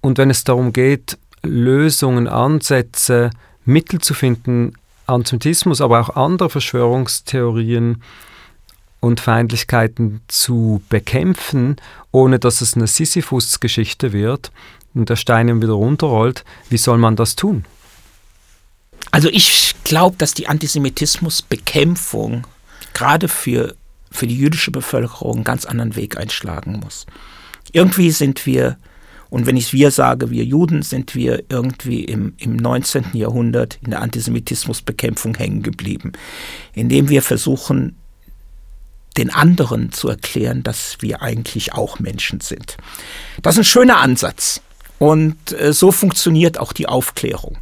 Und 0.00 0.18
wenn 0.18 0.28
es 0.28 0.44
darum 0.44 0.72
geht, 0.72 1.16
Lösungen, 1.42 2.26
Ansätze, 2.26 3.30
Mittel 3.64 4.00
zu 4.00 4.12
finden, 4.12 4.74
Antisemitismus, 5.06 5.80
aber 5.80 6.00
auch 6.00 6.16
andere 6.16 6.50
Verschwörungstheorien 6.50 8.02
und 9.04 9.20
Feindlichkeiten 9.20 10.22
zu 10.28 10.80
bekämpfen, 10.88 11.76
ohne 12.10 12.38
dass 12.38 12.62
es 12.62 12.74
eine 12.74 12.86
Sisyphus-Geschichte 12.86 14.14
wird 14.14 14.50
und 14.94 15.10
der 15.10 15.16
Stein 15.16 15.60
wieder 15.60 15.74
runterrollt, 15.74 16.42
wie 16.70 16.78
soll 16.78 16.96
man 16.96 17.14
das 17.14 17.36
tun? 17.36 17.66
Also 19.10 19.28
ich 19.28 19.74
glaube, 19.84 20.16
dass 20.16 20.32
die 20.32 20.48
Antisemitismusbekämpfung 20.48 22.46
gerade 22.94 23.28
für, 23.28 23.74
für 24.10 24.26
die 24.26 24.38
jüdische 24.38 24.70
Bevölkerung 24.70 25.34
einen 25.34 25.44
ganz 25.44 25.66
anderen 25.66 25.96
Weg 25.96 26.16
einschlagen 26.16 26.80
muss. 26.82 27.04
Irgendwie 27.72 28.10
sind 28.10 28.46
wir, 28.46 28.78
und 29.28 29.44
wenn 29.44 29.58
ich 29.58 29.74
wir 29.74 29.90
sage, 29.90 30.30
wir 30.30 30.44
Juden, 30.44 30.80
sind 30.80 31.14
wir 31.14 31.44
irgendwie 31.50 32.04
im, 32.04 32.32
im 32.38 32.56
19. 32.56 33.04
Jahrhundert 33.12 33.78
in 33.82 33.90
der 33.90 34.00
Antisemitismusbekämpfung 34.00 35.34
hängen 35.34 35.62
geblieben, 35.62 36.12
indem 36.72 37.10
wir 37.10 37.20
versuchen, 37.20 37.96
den 39.16 39.30
anderen 39.30 39.92
zu 39.92 40.08
erklären, 40.08 40.62
dass 40.62 40.96
wir 41.00 41.22
eigentlich 41.22 41.72
auch 41.72 41.98
Menschen 41.98 42.40
sind. 42.40 42.76
Das 43.42 43.54
ist 43.54 43.60
ein 43.60 43.64
schöner 43.64 43.98
Ansatz. 43.98 44.60
Und 44.98 45.52
äh, 45.52 45.72
so 45.72 45.92
funktioniert 45.92 46.58
auch 46.58 46.72
die 46.72 46.88
Aufklärung. 46.88 47.58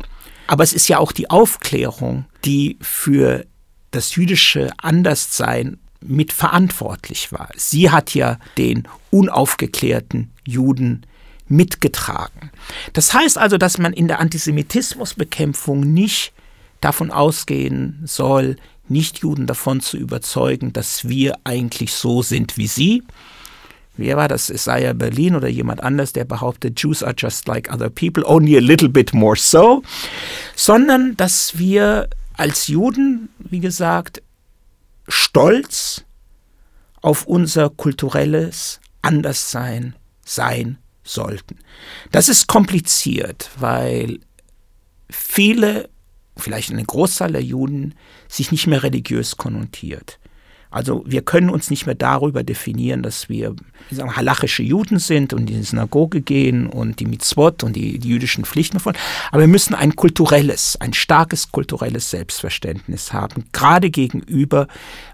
Aber 0.46 0.64
es 0.64 0.72
ist 0.72 0.88
ja 0.88 0.98
auch 0.98 1.12
die 1.12 1.30
Aufklärung, 1.30 2.26
die 2.44 2.78
für 2.80 3.46
das 3.90 4.14
jüdische 4.16 4.70
Anderssein 4.78 5.78
mitverantwortlich 6.00 7.32
war. 7.32 7.48
Sie 7.56 7.90
hat 7.90 8.14
ja 8.14 8.38
den 8.58 8.88
unaufgeklärten 9.10 10.32
Juden 10.46 11.06
mitgetragen. 11.46 12.50
Das 12.92 13.14
heißt 13.14 13.38
also, 13.38 13.58
dass 13.58 13.78
man 13.78 13.92
in 13.92 14.08
der 14.08 14.20
Antisemitismusbekämpfung 14.20 15.80
nicht 15.80 16.32
davon 16.80 17.10
ausgehen 17.10 18.00
soll, 18.04 18.56
Nichtjuden 18.92 19.46
davon 19.46 19.80
zu 19.80 19.96
überzeugen, 19.96 20.72
dass 20.72 21.08
wir 21.08 21.34
eigentlich 21.44 21.92
so 21.92 22.22
sind 22.22 22.56
wie 22.56 22.66
sie, 22.66 23.02
wer 23.96 24.16
war 24.16 24.28
das, 24.28 24.50
Isaiah 24.50 24.94
Berlin 24.94 25.34
oder 25.34 25.48
jemand 25.48 25.82
anders, 25.82 26.12
der 26.12 26.24
behauptet, 26.24 26.80
Jews 26.80 27.02
are 27.02 27.14
just 27.16 27.46
like 27.48 27.72
other 27.72 27.90
people, 27.90 28.24
only 28.26 28.56
a 28.56 28.60
little 28.60 28.88
bit 28.88 29.12
more 29.12 29.36
so, 29.36 29.82
sondern 30.54 31.16
dass 31.16 31.58
wir 31.58 32.08
als 32.34 32.68
Juden, 32.68 33.28
wie 33.38 33.60
gesagt, 33.60 34.22
stolz 35.08 36.04
auf 37.02 37.26
unser 37.26 37.68
kulturelles 37.70 38.80
Anderssein 39.02 39.96
sein 40.24 40.78
sollten. 41.04 41.58
Das 42.12 42.28
ist 42.28 42.46
kompliziert, 42.46 43.50
weil 43.58 44.20
viele, 45.10 45.88
vielleicht 46.36 46.70
eine 46.70 46.84
Großzahl 46.84 47.32
der 47.32 47.42
Juden, 47.42 47.94
sich 48.32 48.52
nicht 48.52 48.66
mehr 48.66 48.82
religiös 48.82 49.36
konnotiert. 49.36 50.18
Also 50.72 51.04
wir 51.06 51.20
können 51.20 51.50
uns 51.50 51.68
nicht 51.68 51.84
mehr 51.84 51.94
darüber 51.94 52.42
definieren, 52.42 53.02
dass 53.02 53.28
wir 53.28 53.54
sagen, 53.90 54.16
halachische 54.16 54.62
Juden 54.62 54.98
sind 54.98 55.34
und 55.34 55.50
in 55.50 55.58
die 55.58 55.62
Synagoge 55.62 56.22
gehen 56.22 56.66
und 56.66 56.98
die 56.98 57.04
Mitzvot 57.04 57.62
und 57.62 57.76
die, 57.76 57.98
die 57.98 58.08
jüdischen 58.08 58.46
Pflichten 58.46 58.80
von. 58.80 58.94
Aber 59.30 59.42
wir 59.42 59.48
müssen 59.48 59.74
ein 59.74 59.94
kulturelles, 59.96 60.78
ein 60.80 60.94
starkes 60.94 61.52
kulturelles 61.52 62.08
Selbstverständnis 62.08 63.12
haben, 63.12 63.44
gerade 63.52 63.90
gegenüber 63.90 64.66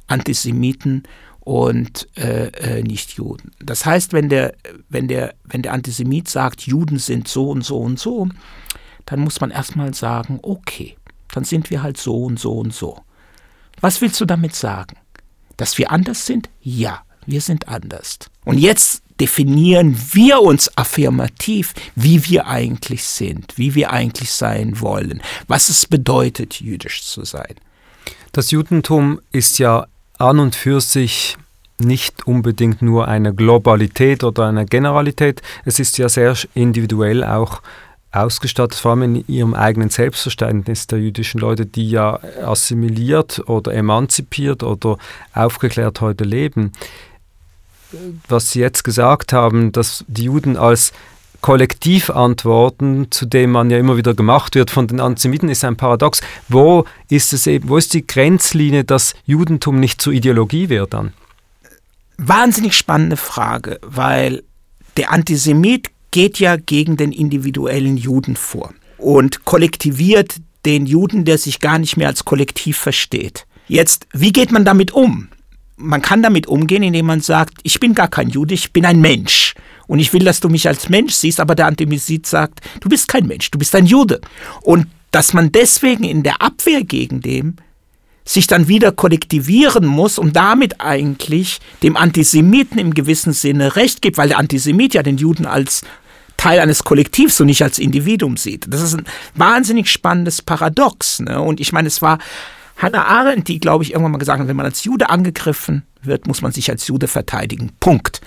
Antisemiten 0.06 1.02
und 1.40 2.06
äh, 2.16 2.48
äh, 2.50 2.82
Nichtjuden. 2.84 3.50
Das 3.58 3.84
heißt, 3.84 4.12
wenn 4.12 4.28
der, 4.28 4.54
wenn, 4.88 5.08
der, 5.08 5.34
wenn 5.42 5.62
der 5.62 5.72
Antisemit 5.72 6.28
sagt, 6.28 6.62
Juden 6.62 6.98
sind 6.98 7.26
so 7.26 7.50
und 7.50 7.64
so 7.64 7.78
und 7.78 7.98
so, 7.98 8.28
dann 9.06 9.20
muss 9.20 9.40
man 9.40 9.50
erstmal 9.50 9.92
sagen, 9.92 10.38
okay, 10.42 10.96
dann 11.32 11.42
sind 11.42 11.70
wir 11.70 11.82
halt 11.82 11.96
so 11.96 12.22
und 12.24 12.38
so 12.38 12.52
und 12.52 12.72
so. 12.72 13.00
Was 13.80 14.00
willst 14.00 14.20
du 14.20 14.24
damit 14.24 14.54
sagen? 14.54 14.96
Dass 15.56 15.78
wir 15.78 15.90
anders 15.90 16.26
sind? 16.26 16.48
Ja, 16.60 17.02
wir 17.26 17.40
sind 17.40 17.68
anders. 17.68 18.18
Und 18.44 18.58
jetzt 18.58 19.02
definieren 19.20 19.96
wir 20.12 20.40
uns 20.40 20.76
affirmativ, 20.76 21.74
wie 21.94 22.24
wir 22.28 22.46
eigentlich 22.46 23.04
sind, 23.04 23.52
wie 23.56 23.74
wir 23.74 23.92
eigentlich 23.92 24.30
sein 24.30 24.80
wollen, 24.80 25.20
was 25.48 25.68
es 25.68 25.86
bedeutet, 25.86 26.60
jüdisch 26.60 27.04
zu 27.04 27.24
sein. 27.24 27.54
Das 28.32 28.50
Judentum 28.50 29.20
ist 29.32 29.58
ja 29.58 29.86
an 30.18 30.38
und 30.38 30.54
für 30.54 30.80
sich 30.80 31.36
nicht 31.80 32.26
unbedingt 32.26 32.82
nur 32.82 33.08
eine 33.08 33.34
Globalität 33.34 34.24
oder 34.24 34.46
eine 34.46 34.66
Generalität. 34.66 35.42
Es 35.64 35.78
ist 35.78 35.98
ja 35.98 36.08
sehr 36.08 36.36
individuell 36.54 37.24
auch 37.24 37.62
ausgestattet, 38.10 38.78
vor 38.78 38.92
allem 38.92 39.02
in 39.02 39.24
ihrem 39.28 39.54
eigenen 39.54 39.90
Selbstverständnis 39.90 40.86
der 40.86 40.98
jüdischen 40.98 41.40
Leute, 41.40 41.66
die 41.66 41.90
ja 41.90 42.20
assimiliert 42.42 43.48
oder 43.48 43.74
emanzipiert 43.74 44.62
oder 44.62 44.96
aufgeklärt 45.34 46.00
heute 46.00 46.24
leben. 46.24 46.72
Was 48.28 48.50
Sie 48.50 48.60
jetzt 48.60 48.84
gesagt 48.84 49.32
haben, 49.32 49.72
dass 49.72 50.04
die 50.08 50.24
Juden 50.24 50.56
als 50.56 50.92
Kollektiv 51.40 52.10
antworten, 52.10 53.10
zu 53.10 53.24
dem 53.24 53.52
man 53.52 53.70
ja 53.70 53.78
immer 53.78 53.96
wieder 53.96 54.14
gemacht 54.14 54.56
wird 54.56 54.70
von 54.70 54.88
den 54.88 55.00
Antisemiten, 55.00 55.48
ist 55.48 55.64
ein 55.64 55.76
Paradox. 55.76 56.20
Wo 56.48 56.84
ist 57.08 57.32
es 57.32 57.46
eben, 57.46 57.68
wo 57.68 57.76
ist 57.76 57.94
die 57.94 58.06
Grenzlinie, 58.06 58.84
dass 58.84 59.14
Judentum 59.24 59.78
nicht 59.78 60.02
zur 60.02 60.12
Ideologie 60.12 60.68
wird 60.68 60.94
dann? 60.94 61.12
Wahnsinnig 62.16 62.76
spannende 62.76 63.16
Frage, 63.16 63.78
weil 63.82 64.42
der 64.96 65.12
Antisemit 65.12 65.90
geht 66.10 66.38
ja 66.38 66.56
gegen 66.56 66.96
den 66.96 67.12
individuellen 67.12 67.96
Juden 67.96 68.36
vor 68.36 68.72
und 68.98 69.44
kollektiviert 69.44 70.36
den 70.64 70.86
Juden, 70.86 71.24
der 71.24 71.38
sich 71.38 71.60
gar 71.60 71.78
nicht 71.78 71.96
mehr 71.96 72.08
als 72.08 72.24
Kollektiv 72.24 72.76
versteht. 72.76 73.46
Jetzt, 73.68 74.06
wie 74.12 74.32
geht 74.32 74.50
man 74.50 74.64
damit 74.64 74.92
um? 74.92 75.28
Man 75.76 76.02
kann 76.02 76.22
damit 76.22 76.46
umgehen, 76.46 76.82
indem 76.82 77.06
man 77.06 77.20
sagt, 77.20 77.58
ich 77.62 77.78
bin 77.78 77.94
gar 77.94 78.08
kein 78.08 78.30
Jude, 78.30 78.54
ich 78.54 78.72
bin 78.72 78.84
ein 78.84 79.00
Mensch. 79.00 79.54
Und 79.86 80.00
ich 80.00 80.12
will, 80.12 80.24
dass 80.24 80.40
du 80.40 80.48
mich 80.48 80.66
als 80.66 80.88
Mensch 80.88 81.14
siehst, 81.14 81.40
aber 81.40 81.54
der 81.54 81.66
Antisemit 81.66 82.26
sagt, 82.26 82.60
du 82.80 82.88
bist 82.88 83.08
kein 83.08 83.26
Mensch, 83.26 83.50
du 83.50 83.58
bist 83.58 83.74
ein 83.74 83.86
Jude. 83.86 84.20
Und 84.62 84.86
dass 85.10 85.32
man 85.32 85.52
deswegen 85.52 86.04
in 86.04 86.22
der 86.22 86.42
Abwehr 86.42 86.82
gegen 86.82 87.20
dem 87.20 87.56
sich 88.28 88.46
dann 88.46 88.68
wieder 88.68 88.92
kollektivieren 88.92 89.86
muss 89.86 90.18
und 90.18 90.36
damit 90.36 90.82
eigentlich 90.82 91.60
dem 91.82 91.96
Antisemiten 91.96 92.78
im 92.78 92.92
gewissen 92.92 93.32
Sinne 93.32 93.74
Recht 93.74 94.02
gibt, 94.02 94.18
weil 94.18 94.28
der 94.28 94.38
Antisemit 94.38 94.92
ja 94.92 95.02
den 95.02 95.16
Juden 95.16 95.46
als 95.46 95.80
Teil 96.36 96.60
eines 96.60 96.84
Kollektivs 96.84 97.40
und 97.40 97.46
nicht 97.46 97.62
als 97.62 97.78
Individuum 97.78 98.36
sieht. 98.36 98.66
Das 98.68 98.82
ist 98.82 98.94
ein 98.94 99.06
wahnsinnig 99.34 99.90
spannendes 99.90 100.42
Paradox. 100.42 101.20
Ne? 101.20 101.40
Und 101.40 101.58
ich 101.58 101.72
meine, 101.72 101.88
es 101.88 102.02
war 102.02 102.18
Hannah 102.76 103.06
Arendt, 103.06 103.48
die, 103.48 103.60
glaube 103.60 103.82
ich, 103.82 103.92
irgendwann 103.92 104.12
mal 104.12 104.18
gesagt 104.18 104.40
hat, 104.40 104.46
wenn 104.46 104.56
man 104.56 104.66
als 104.66 104.84
Jude 104.84 105.08
angegriffen 105.08 105.84
wird, 106.02 106.26
muss 106.26 106.42
man 106.42 106.52
sich 106.52 106.70
als 106.70 106.86
Jude 106.86 107.08
verteidigen. 107.08 107.72
Punkt. 107.80 108.20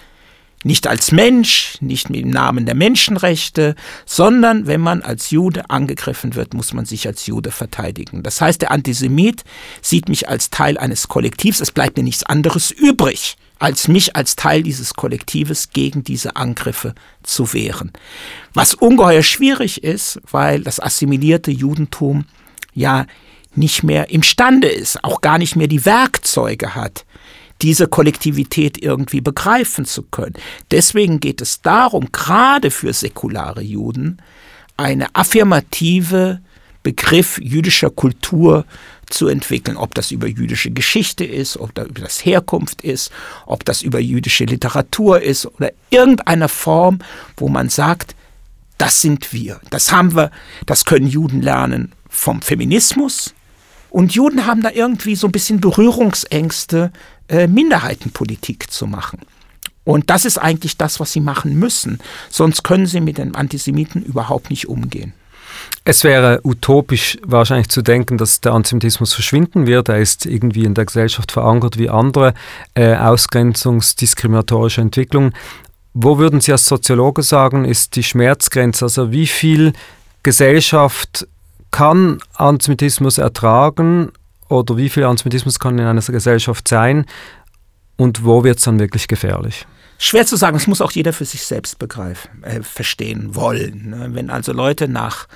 Nicht 0.63 0.85
als 0.85 1.11
Mensch, 1.11 1.77
nicht 1.79 2.09
dem 2.09 2.29
Namen 2.29 2.67
der 2.67 2.75
Menschenrechte, 2.75 3.75
sondern 4.05 4.67
wenn 4.67 4.81
man 4.81 5.01
als 5.01 5.31
Jude 5.31 5.69
angegriffen 5.71 6.35
wird, 6.35 6.53
muss 6.53 6.73
man 6.73 6.85
sich 6.85 7.07
als 7.07 7.25
Jude 7.25 7.49
verteidigen. 7.49 8.21
Das 8.21 8.41
heißt, 8.41 8.61
der 8.61 8.71
Antisemit 8.71 9.43
sieht 9.81 10.07
mich 10.07 10.29
als 10.29 10.51
Teil 10.51 10.77
eines 10.77 11.07
Kollektivs, 11.07 11.61
es 11.61 11.71
bleibt 11.71 11.97
mir 11.97 12.03
nichts 12.03 12.23
anderes 12.23 12.69
übrig, 12.69 13.37
als 13.57 13.87
mich 13.87 14.15
als 14.15 14.35
Teil 14.35 14.61
dieses 14.61 14.93
Kollektives 14.93 15.69
gegen 15.71 16.03
diese 16.03 16.35
Angriffe 16.35 16.93
zu 17.23 17.53
wehren. 17.53 17.91
Was 18.53 18.75
ungeheuer 18.75 19.23
schwierig 19.23 19.83
ist, 19.83 20.19
weil 20.29 20.61
das 20.61 20.79
assimilierte 20.79 21.51
Judentum 21.51 22.25
ja 22.73 23.05
nicht 23.55 23.83
mehr 23.83 24.09
imstande 24.09 24.67
ist, 24.67 25.03
auch 25.03 25.21
gar 25.21 25.37
nicht 25.37 25.55
mehr 25.55 25.67
die 25.67 25.85
Werkzeuge 25.85 26.75
hat, 26.75 27.05
diese 27.61 27.87
Kollektivität 27.87 28.81
irgendwie 28.81 29.21
begreifen 29.21 29.85
zu 29.85 30.03
können. 30.03 30.35
Deswegen 30.71 31.19
geht 31.19 31.41
es 31.41 31.61
darum, 31.61 32.11
gerade 32.11 32.71
für 32.71 32.93
säkulare 32.93 33.61
Juden, 33.61 34.17
eine 34.77 35.13
affirmative 35.15 36.41
Begriff 36.83 37.39
jüdischer 37.39 37.91
Kultur 37.91 38.65
zu 39.11 39.27
entwickeln, 39.27 39.77
ob 39.77 39.93
das 39.93 40.11
über 40.11 40.27
jüdische 40.27 40.71
Geschichte 40.71 41.23
ist, 41.25 41.57
ob 41.57 41.75
das 41.75 41.87
über 41.87 42.01
das 42.01 42.25
Herkunft 42.25 42.81
ist, 42.81 43.11
ob 43.45 43.65
das 43.65 43.81
über 43.81 43.99
jüdische 43.99 44.45
Literatur 44.45 45.21
ist 45.21 45.45
oder 45.45 45.71
irgendeiner 45.89 46.49
Form, 46.49 46.99
wo 47.37 47.49
man 47.49 47.69
sagt, 47.69 48.15
das 48.77 49.01
sind 49.01 49.31
wir, 49.31 49.59
das 49.69 49.91
haben 49.91 50.15
wir, 50.15 50.31
das 50.65 50.85
können 50.85 51.07
Juden 51.07 51.41
lernen 51.41 51.91
vom 52.09 52.41
Feminismus. 52.41 53.35
Und 53.91 54.15
Juden 54.15 54.45
haben 54.45 54.63
da 54.63 54.71
irgendwie 54.71 55.15
so 55.15 55.27
ein 55.27 55.33
bisschen 55.33 55.59
Berührungsängste 55.59 56.91
äh, 57.31 57.47
Minderheitenpolitik 57.47 58.69
zu 58.69 58.85
machen. 58.87 59.19
Und 59.83 60.09
das 60.09 60.25
ist 60.25 60.37
eigentlich 60.37 60.77
das, 60.77 60.99
was 60.99 61.11
sie 61.11 61.21
machen 61.21 61.57
müssen. 61.57 61.99
Sonst 62.29 62.63
können 62.63 62.85
sie 62.85 63.01
mit 63.01 63.17
den 63.17 63.33
Antisemiten 63.33 64.03
überhaupt 64.03 64.49
nicht 64.49 64.67
umgehen. 64.69 65.13
Es 65.83 66.03
wäre 66.03 66.41
utopisch 66.43 67.17
wahrscheinlich 67.23 67.69
zu 67.69 67.81
denken, 67.81 68.17
dass 68.17 68.41
der 68.41 68.53
Antisemitismus 68.53 69.13
verschwinden 69.13 69.65
wird. 69.65 69.89
Er 69.89 69.99
ist 69.99 70.25
irgendwie 70.25 70.65
in 70.65 70.75
der 70.75 70.85
Gesellschaft 70.85 71.31
verankert 71.31 71.77
wie 71.77 71.89
andere 71.89 72.33
äh, 72.75 72.95
ausgrenzungsdiskriminatorische 72.95 74.81
Entwicklungen. 74.81 75.33
Wo 75.93 76.19
würden 76.19 76.39
Sie 76.39 76.51
als 76.51 76.67
Soziologe 76.67 77.23
sagen, 77.23 77.65
ist 77.65 77.95
die 77.95 78.03
Schmerzgrenze? 78.03 78.85
Also 78.85 79.11
wie 79.11 79.27
viel 79.27 79.73
Gesellschaft 80.23 81.27
kann 81.71 82.19
Antisemitismus 82.35 83.17
ertragen 83.17 84.11
oder 84.51 84.77
wie 84.77 84.89
viel 84.89 85.03
Antisemitismus 85.03 85.59
kann 85.59 85.79
in 85.79 85.85
einer 85.85 86.01
Gesellschaft 86.01 86.67
sein 86.67 87.05
und 87.97 88.25
wo 88.25 88.43
wird 88.43 88.57
es 88.59 88.65
dann 88.65 88.79
wirklich 88.79 89.07
gefährlich? 89.07 89.65
Schwer 89.97 90.25
zu 90.25 90.35
sagen, 90.35 90.57
das 90.57 90.67
muss 90.67 90.81
auch 90.81 90.91
jeder 90.91 91.13
für 91.13 91.25
sich 91.25 91.43
selbst 91.43 91.77
begreifen, 91.77 92.43
äh, 92.43 92.61
verstehen 92.63 93.35
wollen. 93.35 93.91
Ne? 93.91 94.09
Wenn 94.13 94.29
also 94.29 94.51
Leute 94.51 94.87
nach 94.87 95.27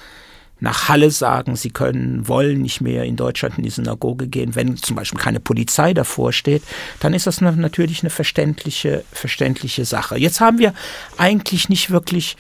nach 0.59 0.87
Halle 0.87 1.11
sagen, 1.11 1.57
sie 1.57 1.69
können, 1.69 2.29
wollen 2.29 2.61
nicht 2.61 2.79
mehr 2.79 3.03
in 3.03 3.17
Deutschland 3.17 3.57
in 3.57 3.63
die 3.63 3.69
Synagoge 3.69 4.27
gehen, 4.27 4.55
wenn 4.55 4.77
zum 4.77 4.95
Beispiel 4.95 5.19
keine 5.19 5.41
Polizei 5.41 5.93
davor 5.93 6.31
steht, 6.31 6.63
dann 7.01 7.13
ist 7.13 7.27
das 7.27 7.41
natürlich 7.41 8.03
eine 8.03 8.09
verständliche, 8.09 9.03
verständliche 9.11 9.83
Sache. 9.83 10.17
Jetzt 10.17 10.39
haben 10.39 10.57
wir 10.57 10.73
eigentlich 11.17 11.67
nicht 11.67 11.91
wirklich 11.91 12.37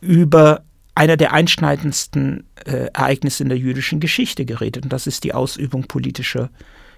über 0.00 0.62
einer 0.94 1.16
der 1.16 1.32
einschneidendsten 1.32 2.44
äh, 2.64 2.88
Ereignisse 2.92 3.42
in 3.42 3.48
der 3.48 3.58
jüdischen 3.58 4.00
Geschichte 4.00 4.44
geredet, 4.44 4.84
und 4.84 4.92
das 4.92 5.06
ist 5.06 5.24
die 5.24 5.34
Ausübung 5.34 5.84
politischer, 5.84 6.50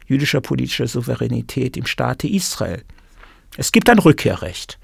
jüdischer 0.07 0.41
politischer 0.41 0.87
Souveränität 0.87 1.77
im 1.77 1.87
Staate 1.87 2.29
Israel. 2.29 2.83
Es 3.57 3.73
gibt 3.73 3.89
ein 3.89 3.99
Rückkehrrecht. 3.99 4.79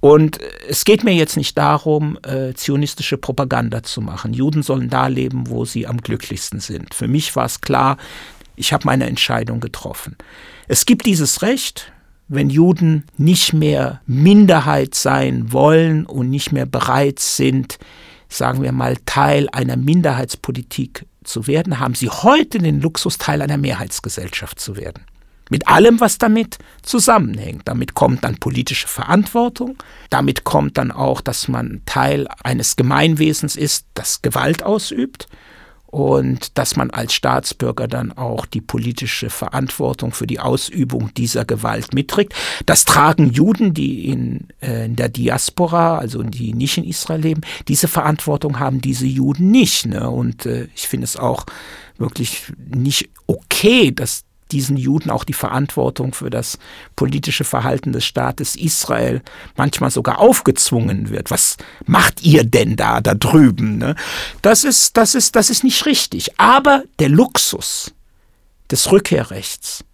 Und 0.00 0.38
es 0.68 0.84
geht 0.84 1.02
mir 1.02 1.14
jetzt 1.14 1.36
nicht 1.36 1.58
darum, 1.58 2.18
äh, 2.22 2.54
zionistische 2.54 3.18
Propaganda 3.18 3.82
zu 3.82 4.00
machen. 4.00 4.32
Juden 4.32 4.62
sollen 4.62 4.90
da 4.90 5.08
leben, 5.08 5.48
wo 5.48 5.64
sie 5.64 5.88
am 5.88 5.98
glücklichsten 5.98 6.60
sind. 6.60 6.94
Für 6.94 7.08
mich 7.08 7.34
war 7.34 7.46
es 7.46 7.60
klar, 7.60 7.96
ich 8.54 8.72
habe 8.72 8.86
meine 8.86 9.06
Entscheidung 9.06 9.58
getroffen. 9.58 10.16
Es 10.68 10.86
gibt 10.86 11.06
dieses 11.06 11.42
Recht, 11.42 11.92
wenn 12.28 12.50
Juden 12.50 13.04
nicht 13.16 13.54
mehr 13.54 14.00
Minderheit 14.06 14.94
sein 14.94 15.52
wollen 15.52 16.06
und 16.06 16.30
nicht 16.30 16.52
mehr 16.52 16.66
bereit 16.66 17.18
sind, 17.18 17.78
sagen 18.28 18.62
wir 18.62 18.72
mal, 18.72 18.96
Teil 19.06 19.48
einer 19.50 19.76
Minderheitspolitik 19.76 21.06
zu 21.24 21.46
werden, 21.46 21.78
haben 21.78 21.94
sie 21.94 22.08
heute 22.08 22.58
den 22.58 22.80
Luxus, 22.80 23.18
Teil 23.18 23.42
einer 23.42 23.56
Mehrheitsgesellschaft 23.56 24.60
zu 24.60 24.76
werden. 24.76 25.04
Mit 25.50 25.66
allem, 25.66 25.98
was 26.00 26.18
damit 26.18 26.58
zusammenhängt. 26.82 27.62
Damit 27.66 27.94
kommt 27.94 28.24
dann 28.24 28.36
politische 28.36 28.86
Verantwortung. 28.86 29.82
Damit 30.10 30.44
kommt 30.44 30.76
dann 30.76 30.90
auch, 30.90 31.20
dass 31.22 31.48
man 31.48 31.80
Teil 31.86 32.28
eines 32.44 32.76
Gemeinwesens 32.76 33.56
ist, 33.56 33.86
das 33.94 34.20
Gewalt 34.20 34.62
ausübt. 34.62 35.26
Und 35.90 36.58
dass 36.58 36.76
man 36.76 36.90
als 36.90 37.14
Staatsbürger 37.14 37.88
dann 37.88 38.12
auch 38.12 38.44
die 38.44 38.60
politische 38.60 39.30
Verantwortung 39.30 40.12
für 40.12 40.26
die 40.26 40.38
Ausübung 40.38 41.14
dieser 41.14 41.46
Gewalt 41.46 41.94
mitträgt. 41.94 42.34
Das 42.66 42.84
tragen 42.84 43.30
Juden, 43.32 43.72
die 43.72 44.10
in, 44.10 44.48
äh, 44.60 44.84
in 44.84 44.96
der 44.96 45.08
Diaspora, 45.08 45.96
also 45.96 46.22
die 46.22 46.52
nicht 46.52 46.76
in 46.76 46.84
Israel 46.84 47.22
leben. 47.22 47.40
Diese 47.68 47.88
Verantwortung 47.88 48.58
haben 48.58 48.82
diese 48.82 49.06
Juden 49.06 49.50
nicht. 49.50 49.86
Ne? 49.86 50.10
Und 50.10 50.44
äh, 50.44 50.68
ich 50.74 50.88
finde 50.88 51.04
es 51.04 51.16
auch 51.16 51.46
wirklich 51.96 52.52
nicht 52.70 53.08
okay, 53.26 53.90
dass 53.90 54.24
diesen 54.52 54.76
Juden 54.76 55.10
auch 55.10 55.24
die 55.24 55.32
Verantwortung 55.32 56.14
für 56.14 56.30
das 56.30 56.58
politische 56.96 57.44
Verhalten 57.44 57.92
des 57.92 58.04
Staates 58.04 58.56
Israel 58.56 59.22
manchmal 59.56 59.90
sogar 59.90 60.18
aufgezwungen 60.18 61.10
wird. 61.10 61.30
Was 61.30 61.56
macht 61.86 62.22
ihr 62.22 62.44
denn 62.44 62.76
da, 62.76 63.00
da 63.00 63.14
drüben? 63.14 63.78
Ne? 63.78 63.94
Das, 64.42 64.64
ist, 64.64 64.96
das, 64.96 65.14
ist, 65.14 65.36
das 65.36 65.50
ist 65.50 65.64
nicht 65.64 65.86
richtig. 65.86 66.38
Aber 66.38 66.84
der 66.98 67.08
Luxus 67.08 67.94
des 68.70 68.90
Rückkehrrechts, 68.90 69.84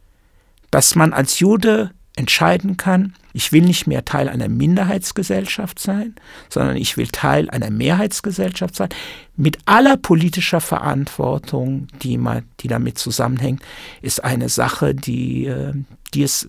dass 0.70 0.94
man 0.94 1.12
als 1.12 1.38
Jude 1.38 1.90
entscheiden 2.16 2.76
kann, 2.76 3.14
ich 3.32 3.50
will 3.50 3.62
nicht 3.62 3.86
mehr 3.86 4.04
Teil 4.04 4.28
einer 4.28 4.48
Minderheitsgesellschaft 4.48 5.80
sein, 5.80 6.14
sondern 6.48 6.76
ich 6.76 6.96
will 6.96 7.08
Teil 7.08 7.50
einer 7.50 7.70
Mehrheitsgesellschaft 7.70 8.76
sein, 8.76 8.88
mit 9.36 9.58
aller 9.66 9.96
politischer 9.96 10.60
Verantwortung, 10.60 11.88
die, 12.02 12.16
man, 12.16 12.44
die 12.60 12.68
damit 12.68 12.98
zusammenhängt, 12.98 13.62
ist 14.02 14.22
eine 14.22 14.48
Sache, 14.48 14.94
die, 14.94 15.46
äh, 15.46 15.72
die 16.14 16.22
es 16.22 16.48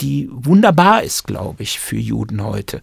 die 0.00 0.30
wunderbar 0.32 1.02
ist, 1.02 1.26
glaube 1.26 1.62
ich, 1.62 1.78
für 1.78 1.98
Juden 1.98 2.42
heute. 2.42 2.80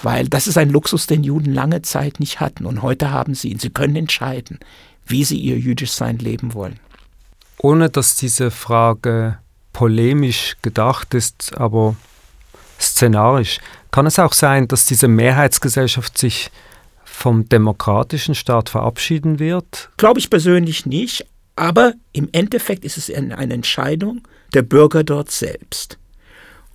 Weil 0.00 0.28
das 0.28 0.46
ist 0.46 0.56
ein 0.56 0.70
Luxus, 0.70 1.08
den 1.08 1.24
Juden 1.24 1.52
lange 1.52 1.82
Zeit 1.82 2.20
nicht 2.20 2.38
hatten. 2.38 2.64
Und 2.64 2.82
heute 2.82 3.10
haben 3.10 3.34
sie 3.34 3.50
ihn. 3.50 3.58
Sie 3.58 3.70
können 3.70 3.96
entscheiden, 3.96 4.60
wie 5.04 5.24
sie 5.24 5.36
ihr 5.36 5.58
jüdisch 5.58 5.90
Sein 5.90 6.18
leben 6.18 6.54
wollen. 6.54 6.78
Ohne 7.58 7.90
dass 7.90 8.14
diese 8.14 8.52
Frage 8.52 9.38
polemisch 9.72 10.56
gedacht 10.62 11.14
ist, 11.14 11.56
aber 11.56 11.96
szenarisch. 12.78 13.58
Kann 13.90 14.06
es 14.06 14.18
auch 14.18 14.32
sein, 14.32 14.68
dass 14.68 14.86
diese 14.86 15.08
Mehrheitsgesellschaft 15.08 16.16
sich 16.16 16.50
vom 17.04 17.48
demokratischen 17.48 18.34
Staat 18.34 18.68
verabschieden 18.68 19.38
wird? 19.38 19.90
Glaube 19.96 20.20
ich 20.20 20.30
persönlich 20.30 20.86
nicht, 20.86 21.26
aber 21.56 21.94
im 22.12 22.28
Endeffekt 22.32 22.84
ist 22.84 22.96
es 22.96 23.12
eine 23.12 23.36
Entscheidung 23.36 24.22
der 24.54 24.62
Bürger 24.62 25.04
dort 25.04 25.30
selbst. 25.30 25.98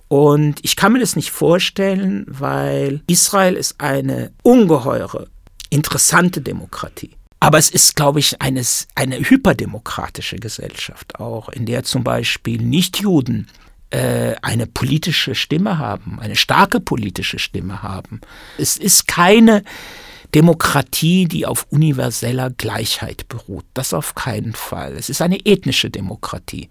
Und 0.08 0.60
ich 0.62 0.76
kann 0.76 0.92
mir 0.92 1.00
das 1.00 1.16
nicht 1.16 1.30
vorstellen, 1.30 2.24
weil 2.28 3.00
Israel 3.08 3.54
ist 3.54 3.80
eine 3.80 4.30
ungeheure, 4.42 5.26
interessante 5.70 6.40
Demokratie. 6.40 7.10
Aber 7.40 7.58
es 7.58 7.70
ist, 7.70 7.96
glaube 7.96 8.18
ich, 8.18 8.40
eine, 8.40 8.62
eine 8.94 9.18
hyperdemokratische 9.18 10.36
Gesellschaft 10.36 11.20
auch, 11.20 11.48
in 11.50 11.66
der 11.66 11.84
zum 11.84 12.02
Beispiel 12.02 12.62
Nichtjuden 12.62 13.48
äh, 13.90 14.34
eine 14.42 14.66
politische 14.66 15.34
Stimme 15.34 15.78
haben, 15.78 16.18
eine 16.18 16.36
starke 16.36 16.80
politische 16.80 17.38
Stimme 17.38 17.82
haben. 17.82 18.20
Es 18.58 18.76
ist 18.76 19.06
keine 19.06 19.62
Demokratie, 20.34 21.26
die 21.26 21.46
auf 21.46 21.66
universeller 21.70 22.50
Gleichheit 22.50 23.28
beruht. 23.28 23.64
Das 23.74 23.94
auf 23.94 24.14
keinen 24.14 24.54
Fall. 24.54 24.94
Es 24.96 25.08
ist 25.08 25.22
eine 25.22 25.44
ethnische 25.46 25.90
Demokratie. 25.90 26.68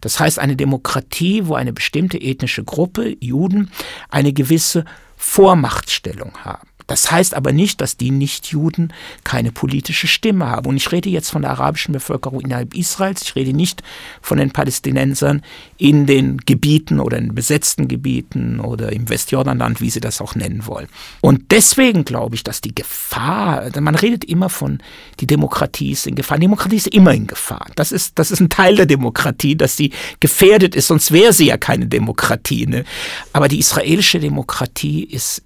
Das 0.00 0.20
heißt 0.20 0.38
eine 0.38 0.56
Demokratie, 0.56 1.46
wo 1.46 1.54
eine 1.54 1.72
bestimmte 1.72 2.18
ethnische 2.18 2.64
Gruppe, 2.64 3.16
Juden, 3.20 3.70
eine 4.08 4.32
gewisse 4.32 4.84
Vormachtstellung 5.16 6.32
haben. 6.44 6.68
Das 6.86 7.10
heißt 7.10 7.34
aber 7.34 7.52
nicht, 7.52 7.80
dass 7.80 7.96
die 7.96 8.10
Nichtjuden 8.10 8.92
keine 9.24 9.52
politische 9.52 10.06
Stimme 10.06 10.46
haben. 10.46 10.68
Und 10.68 10.76
ich 10.76 10.92
rede 10.92 11.10
jetzt 11.10 11.30
von 11.30 11.42
der 11.42 11.52
arabischen 11.52 11.92
Bevölkerung 11.92 12.40
innerhalb 12.40 12.74
Israels. 12.74 13.22
Ich 13.22 13.34
rede 13.34 13.52
nicht 13.52 13.82
von 14.22 14.38
den 14.38 14.50
Palästinensern 14.50 15.42
in 15.78 16.06
den 16.06 16.38
Gebieten 16.38 17.00
oder 17.00 17.18
in 17.18 17.34
besetzten 17.34 17.88
Gebieten 17.88 18.60
oder 18.60 18.92
im 18.92 19.08
Westjordanland, 19.08 19.80
wie 19.80 19.90
sie 19.90 20.00
das 20.00 20.20
auch 20.20 20.34
nennen 20.34 20.66
wollen. 20.66 20.88
Und 21.20 21.50
deswegen 21.50 22.04
glaube 22.04 22.36
ich, 22.36 22.44
dass 22.44 22.60
die 22.60 22.74
Gefahr, 22.74 23.68
man 23.80 23.94
redet 23.94 24.24
immer 24.24 24.48
von, 24.48 24.78
die 25.20 25.26
Demokratie 25.26 25.92
ist 25.92 26.06
in 26.06 26.14
Gefahr. 26.14 26.38
Demokratie 26.38 26.76
ist 26.76 26.88
immer 26.88 27.12
in 27.12 27.26
Gefahr. 27.26 27.66
Das 27.74 27.92
ist, 27.92 28.18
das 28.18 28.30
ist 28.30 28.40
ein 28.40 28.50
Teil 28.50 28.76
der 28.76 28.86
Demokratie, 28.86 29.56
dass 29.56 29.76
sie 29.76 29.92
gefährdet 30.20 30.74
ist, 30.74 30.86
sonst 30.86 31.10
wäre 31.12 31.32
sie 31.32 31.46
ja 31.46 31.56
keine 31.56 31.86
Demokratie. 31.86 32.66
Ne? 32.66 32.84
Aber 33.32 33.48
die 33.48 33.58
israelische 33.58 34.20
Demokratie 34.20 35.04
ist 35.04 35.42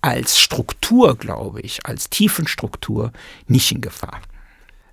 als 0.00 0.38
Struktur, 0.38 1.16
glaube 1.16 1.60
ich, 1.60 1.84
als 1.84 2.10
Tiefenstruktur 2.10 3.12
nicht 3.46 3.72
in 3.72 3.80
Gefahr. 3.80 4.20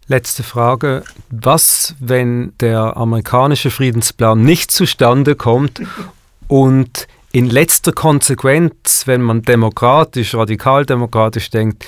Letzte 0.08 0.44
Frage. 0.44 1.04
Was, 1.30 1.96
wenn 2.00 2.54
der 2.60 2.96
amerikanische 2.96 3.72
Friedensplan 3.72 4.42
nicht 4.42 4.72
zustande 4.72 5.36
kommt 5.36 5.82
und 6.48 7.08
in 7.34 7.50
letzter 7.50 7.92
Konsequenz, 7.92 9.04
wenn 9.06 9.22
man 9.22 9.42
demokratisch, 9.42 10.34
radikaldemokratisch 10.34 11.50
denkt, 11.50 11.86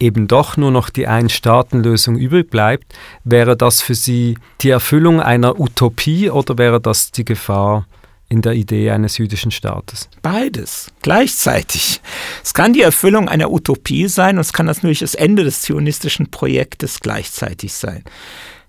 eben 0.00 0.26
doch 0.26 0.56
nur 0.56 0.70
noch 0.70 0.90
die 0.90 1.06
Ein-Staaten-Lösung 1.06 2.16
übrig 2.16 2.50
bleibt, 2.50 2.94
wäre 3.22 3.56
das 3.56 3.82
für 3.82 3.94
Sie 3.94 4.38
die 4.62 4.70
Erfüllung 4.70 5.20
einer 5.20 5.60
Utopie 5.60 6.30
oder 6.30 6.58
wäre 6.58 6.80
das 6.80 7.12
die 7.12 7.24
Gefahr 7.24 7.86
in 8.32 8.40
der 8.40 8.54
Idee 8.54 8.90
eines 8.90 9.18
jüdischen 9.18 9.50
Staates? 9.50 10.08
Beides, 10.22 10.90
gleichzeitig. 11.02 12.00
Es 12.42 12.54
kann 12.54 12.72
die 12.72 12.80
Erfüllung 12.80 13.28
einer 13.28 13.52
Utopie 13.52 14.08
sein 14.08 14.36
und 14.36 14.40
es 14.40 14.54
kann 14.54 14.64
natürlich 14.64 15.00
das 15.00 15.14
Ende 15.14 15.44
des 15.44 15.60
zionistischen 15.60 16.30
Projektes 16.30 17.00
gleichzeitig 17.00 17.74
sein. 17.74 18.02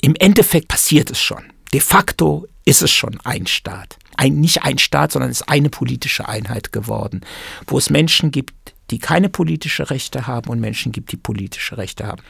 Im 0.02 0.16
Endeffekt 0.20 0.68
passiert 0.68 1.10
es 1.12 1.22
schon. 1.22 1.44
De 1.74 1.80
facto 1.80 2.46
ist 2.66 2.82
es 2.82 2.92
schon 2.92 3.18
ein 3.24 3.48
Staat. 3.48 3.98
Ein, 4.18 4.42
nicht 4.42 4.64
ein 4.64 4.78
Staat, 4.80 5.14
sondern 5.14 5.32
es 5.32 5.42
ist 5.42 5.50
eine 5.50 5.70
politische 5.70 6.28
Einheit 6.28 6.74
geworden, 6.74 7.22
wo 7.66 7.78
es 7.78 7.90
Menschen 7.90 8.32
gibt, 8.32 8.74
die 8.92 9.00
keine 9.00 9.30
politische 9.30 9.90
Rechte 9.90 10.28
haben 10.28 10.50
und 10.50 10.60
Menschen 10.60 10.92
gibt, 10.92 11.14
die 11.14 11.18
politische 11.18 11.78
Rechte 11.78 12.06
haben. 12.06 12.22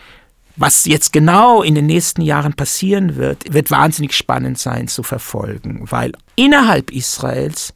Was 0.56 0.86
jetzt 0.86 1.12
genau 1.12 1.64
in 1.64 1.74
den 1.74 1.88
nächsten 1.88 2.22
Jahren 2.22 2.54
passieren 2.54 3.16
wird, 3.16 3.52
wird 3.54 3.72
wahnsinnig 3.72 4.14
spannend 4.14 4.60
sein 4.60 4.88
zu 4.88 5.02
verfolgen, 5.02 5.86
weil 5.90 6.12
innerhalb 6.36 6.92
Israels 6.92 7.74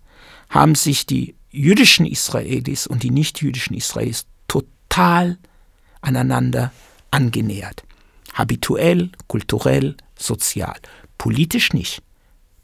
haben 0.49 0.75
sich 0.75 1.05
die 1.05 1.35
jüdischen 1.49 2.05
Israelis 2.05 2.85
und 2.85 3.01
die 3.01 3.09
nicht-jüdischen 3.09 3.75
Israelis 3.75 4.27
total 4.47 5.37
aneinander 6.01 6.71
angenähert. 7.09 7.83
Habituell, 8.33 9.09
kulturell, 9.27 9.95
sozial. 10.15 10.77
Politisch 11.17 11.73
nicht. 11.73 12.03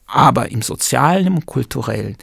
Aber 0.05 0.51
im 0.51 0.61
sozialen 0.61 1.33
und 1.33 1.47
kulturellen. 1.47 2.17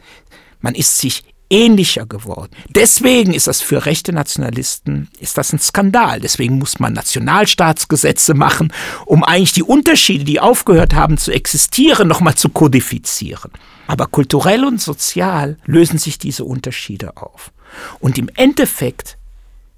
Man 0.61 0.75
ist 0.75 0.97
sich 0.97 1.25
ähnlicher 1.51 2.05
geworden. 2.05 2.55
Deswegen 2.69 3.33
ist 3.33 3.47
das 3.47 3.61
für 3.61 3.85
rechte 3.85 4.13
Nationalisten 4.13 5.09
ist 5.19 5.37
das 5.37 5.53
ein 5.53 5.59
Skandal. 5.59 6.19
Deswegen 6.19 6.57
muss 6.57 6.79
man 6.79 6.93
Nationalstaatsgesetze 6.93 8.33
machen, 8.33 8.73
um 9.05 9.23
eigentlich 9.23 9.53
die 9.53 9.63
Unterschiede, 9.63 10.23
die 10.23 10.39
aufgehört 10.39 10.93
haben 10.93 11.17
zu 11.17 11.31
existieren, 11.31 12.07
nochmal 12.07 12.35
zu 12.35 12.49
kodifizieren. 12.49 13.51
Aber 13.87 14.07
kulturell 14.07 14.63
und 14.63 14.81
sozial 14.81 15.57
lösen 15.65 15.99
sich 15.99 16.17
diese 16.17 16.45
Unterschiede 16.45 17.17
auf. 17.17 17.51
Und 17.99 18.17
im 18.17 18.29
Endeffekt 18.35 19.17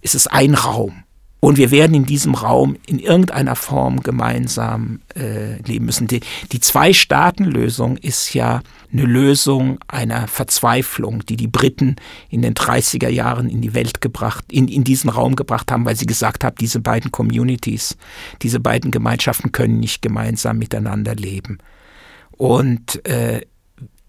ist 0.02 0.16
es 0.16 0.28
ein 0.28 0.54
Raum. 0.54 1.04
Und 1.44 1.58
wir 1.58 1.72
werden 1.72 1.94
in 1.94 2.06
diesem 2.06 2.36
Raum 2.36 2.78
in 2.86 3.00
irgendeiner 3.00 3.58
Form 3.58 4.00
gemeinsam 4.02 5.02
äh, 5.14 5.62
leben 5.64 5.84
müssen. 5.84 6.08
Die, 6.08 6.22
die 6.54 6.62
Zwei-Staaten-Lösung 6.62 7.98
ist 7.98 8.34
ja 8.34 8.62
eine 8.94 9.04
Lösung 9.04 9.78
einer 9.90 10.30
Verzweiflung, 10.30 11.26
die 11.26 11.36
die 11.36 11.50
Briten 11.50 11.98
in 12.30 12.44
den 12.44 12.54
30er 12.54 13.10
Jahren 13.10 13.50
in 13.50 13.60
die 13.60 13.74
Welt 13.74 14.00
gebracht, 14.00 14.46
in, 14.54 14.70
in 14.70 14.86
diesen 14.86 15.10
Raum 15.10 15.36
gebracht 15.36 15.70
haben, 15.70 15.84
weil 15.84 15.98
sie 15.98 16.06
gesagt 16.06 16.46
haben, 16.46 16.56
diese 16.62 16.80
beiden 16.80 17.12
Communities, 17.12 17.98
diese 18.42 18.62
beiden 18.62 18.90
Gemeinschaften 18.90 19.52
können 19.52 19.82
nicht 19.82 20.02
gemeinsam 20.02 20.60
miteinander 20.60 21.14
leben. 21.14 21.58
Und 22.32 23.06
äh, 23.06 23.42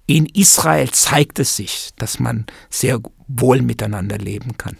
in 0.06 0.26
Israel 0.26 0.88
zeigt 0.92 1.40
es 1.40 1.56
sich, 1.56 1.90
dass 1.96 2.20
man 2.20 2.46
sehr 2.70 3.00
wohl 3.26 3.60
miteinander 3.60 4.18
leben 4.18 4.56
kann. 4.56 4.76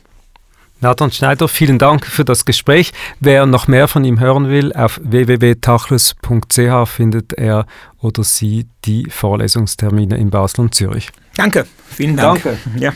Nathan 0.85 1.11
Schneider, 1.11 1.49
vielen 1.49 1.79
Dank 1.79 2.05
für 2.05 2.27
das 2.27 2.45
Gespräch. 2.45 2.93
Wer 3.19 3.47
noch 3.47 3.69
mehr 3.69 3.89
von 3.89 4.05
ihm 4.05 4.21
hören 4.21 4.51
will, 4.51 4.71
auf 4.75 5.01
www.tachles.ch 5.03 6.89
findet 6.91 7.33
er 7.33 7.65
oder 8.03 8.23
sie 8.23 8.67
die 8.85 9.09
Vorlesungstermine 9.09 10.19
in 10.19 10.29
Basel 10.29 10.61
und 10.61 10.75
Zürich. 10.75 11.09
Danke, 11.37 11.65
vielen 11.89 12.19
Dank. 12.19 12.43
Danke. 12.43 12.59
Ja. 12.77 12.93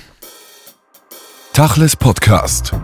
Tachles 1.55 1.97
Podcast. 1.97 2.75